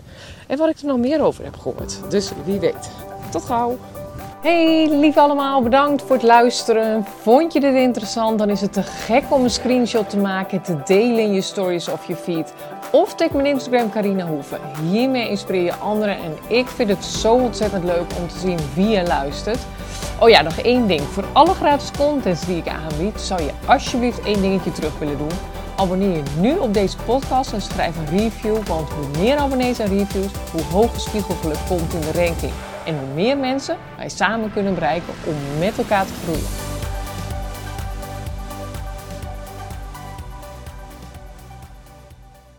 En 0.47 0.59
wat 0.59 0.69
ik 0.69 0.79
er 0.79 0.87
nog 0.87 0.99
meer 0.99 1.23
over 1.23 1.45
heb 1.45 1.57
gehoord. 1.57 2.01
Dus 2.09 2.33
wie 2.45 2.59
weet. 2.59 2.91
Tot 3.31 3.43
gauw. 3.43 3.79
Hey 4.43 4.89
lief 4.91 5.17
allemaal, 5.17 5.63
bedankt 5.63 6.03
voor 6.03 6.17
het 6.17 6.25
luisteren. 6.25 7.05
Vond 7.21 7.53
je 7.53 7.61
dit 7.61 7.75
interessant? 7.75 8.39
Dan 8.39 8.51
is 8.51 8.61
het 8.61 8.73
te 8.73 8.83
gek 8.83 9.23
om 9.29 9.43
een 9.43 9.51
screenshot 9.51 10.11
te 10.11 10.19
maken, 10.19 10.63
te 10.63 10.77
delen 10.85 11.19
in 11.19 11.33
je 11.33 11.41
stories 11.41 11.89
of 11.89 12.07
je 12.07 12.17
feed. 12.17 12.53
Of 12.93 13.15
tag 13.15 13.31
mijn 13.31 13.47
Instagram 13.47 13.91
Carina 13.91 14.27
Hoeven. 14.27 14.61
Hiermee 14.91 15.29
inspireer 15.29 15.63
je 15.63 15.75
anderen 15.75 16.17
en 16.17 16.37
ik 16.49 16.67
vind 16.67 16.89
het 16.89 17.05
zo 17.05 17.35
ontzettend 17.35 17.85
leuk 17.85 18.05
om 18.19 18.29
te 18.29 18.39
zien 18.39 18.59
wie 18.75 18.89
je 18.89 19.03
luistert. 19.03 19.59
Oh 20.21 20.29
ja, 20.29 20.43
nog 20.43 20.57
één 20.57 20.87
ding. 20.87 21.01
Voor 21.01 21.25
alle 21.33 21.55
gratis 21.55 21.91
contents 21.91 22.47
die 22.47 22.57
ik 22.57 22.69
aanbied, 22.69 23.21
zou 23.21 23.43
je 23.43 23.51
alsjeblieft 23.67 24.21
één 24.21 24.41
dingetje 24.41 24.73
terug 24.73 24.99
willen 24.99 25.19
doen. 25.19 25.31
Abonneer 25.77 26.17
je 26.17 26.23
nu 26.41 26.57
op 26.57 26.75
deze 26.75 26.97
podcast 26.97 27.53
en 27.53 27.63
schrijf 27.63 27.97
een 27.97 28.19
review, 28.19 28.63
want 28.67 28.91
hoe 28.91 29.23
meer 29.23 29.37
abonnees 29.37 29.79
en 29.79 29.99
reviews, 29.99 30.33
hoe 30.53 30.63
hoger 30.63 31.01
spiegelgeluk 31.01 31.59
komt 31.69 31.93
in 31.93 32.01
de 32.01 32.13
ranking. 32.13 32.53
En 32.85 32.99
hoe 32.99 33.15
meer 33.15 33.37
mensen 33.37 33.77
wij 33.97 34.09
samen 34.09 34.53
kunnen 34.53 34.75
bereiken 34.75 35.15
om 35.27 35.59
met 35.59 35.79
elkaar 35.79 36.07
te 36.07 36.13
groeien. 36.25 36.72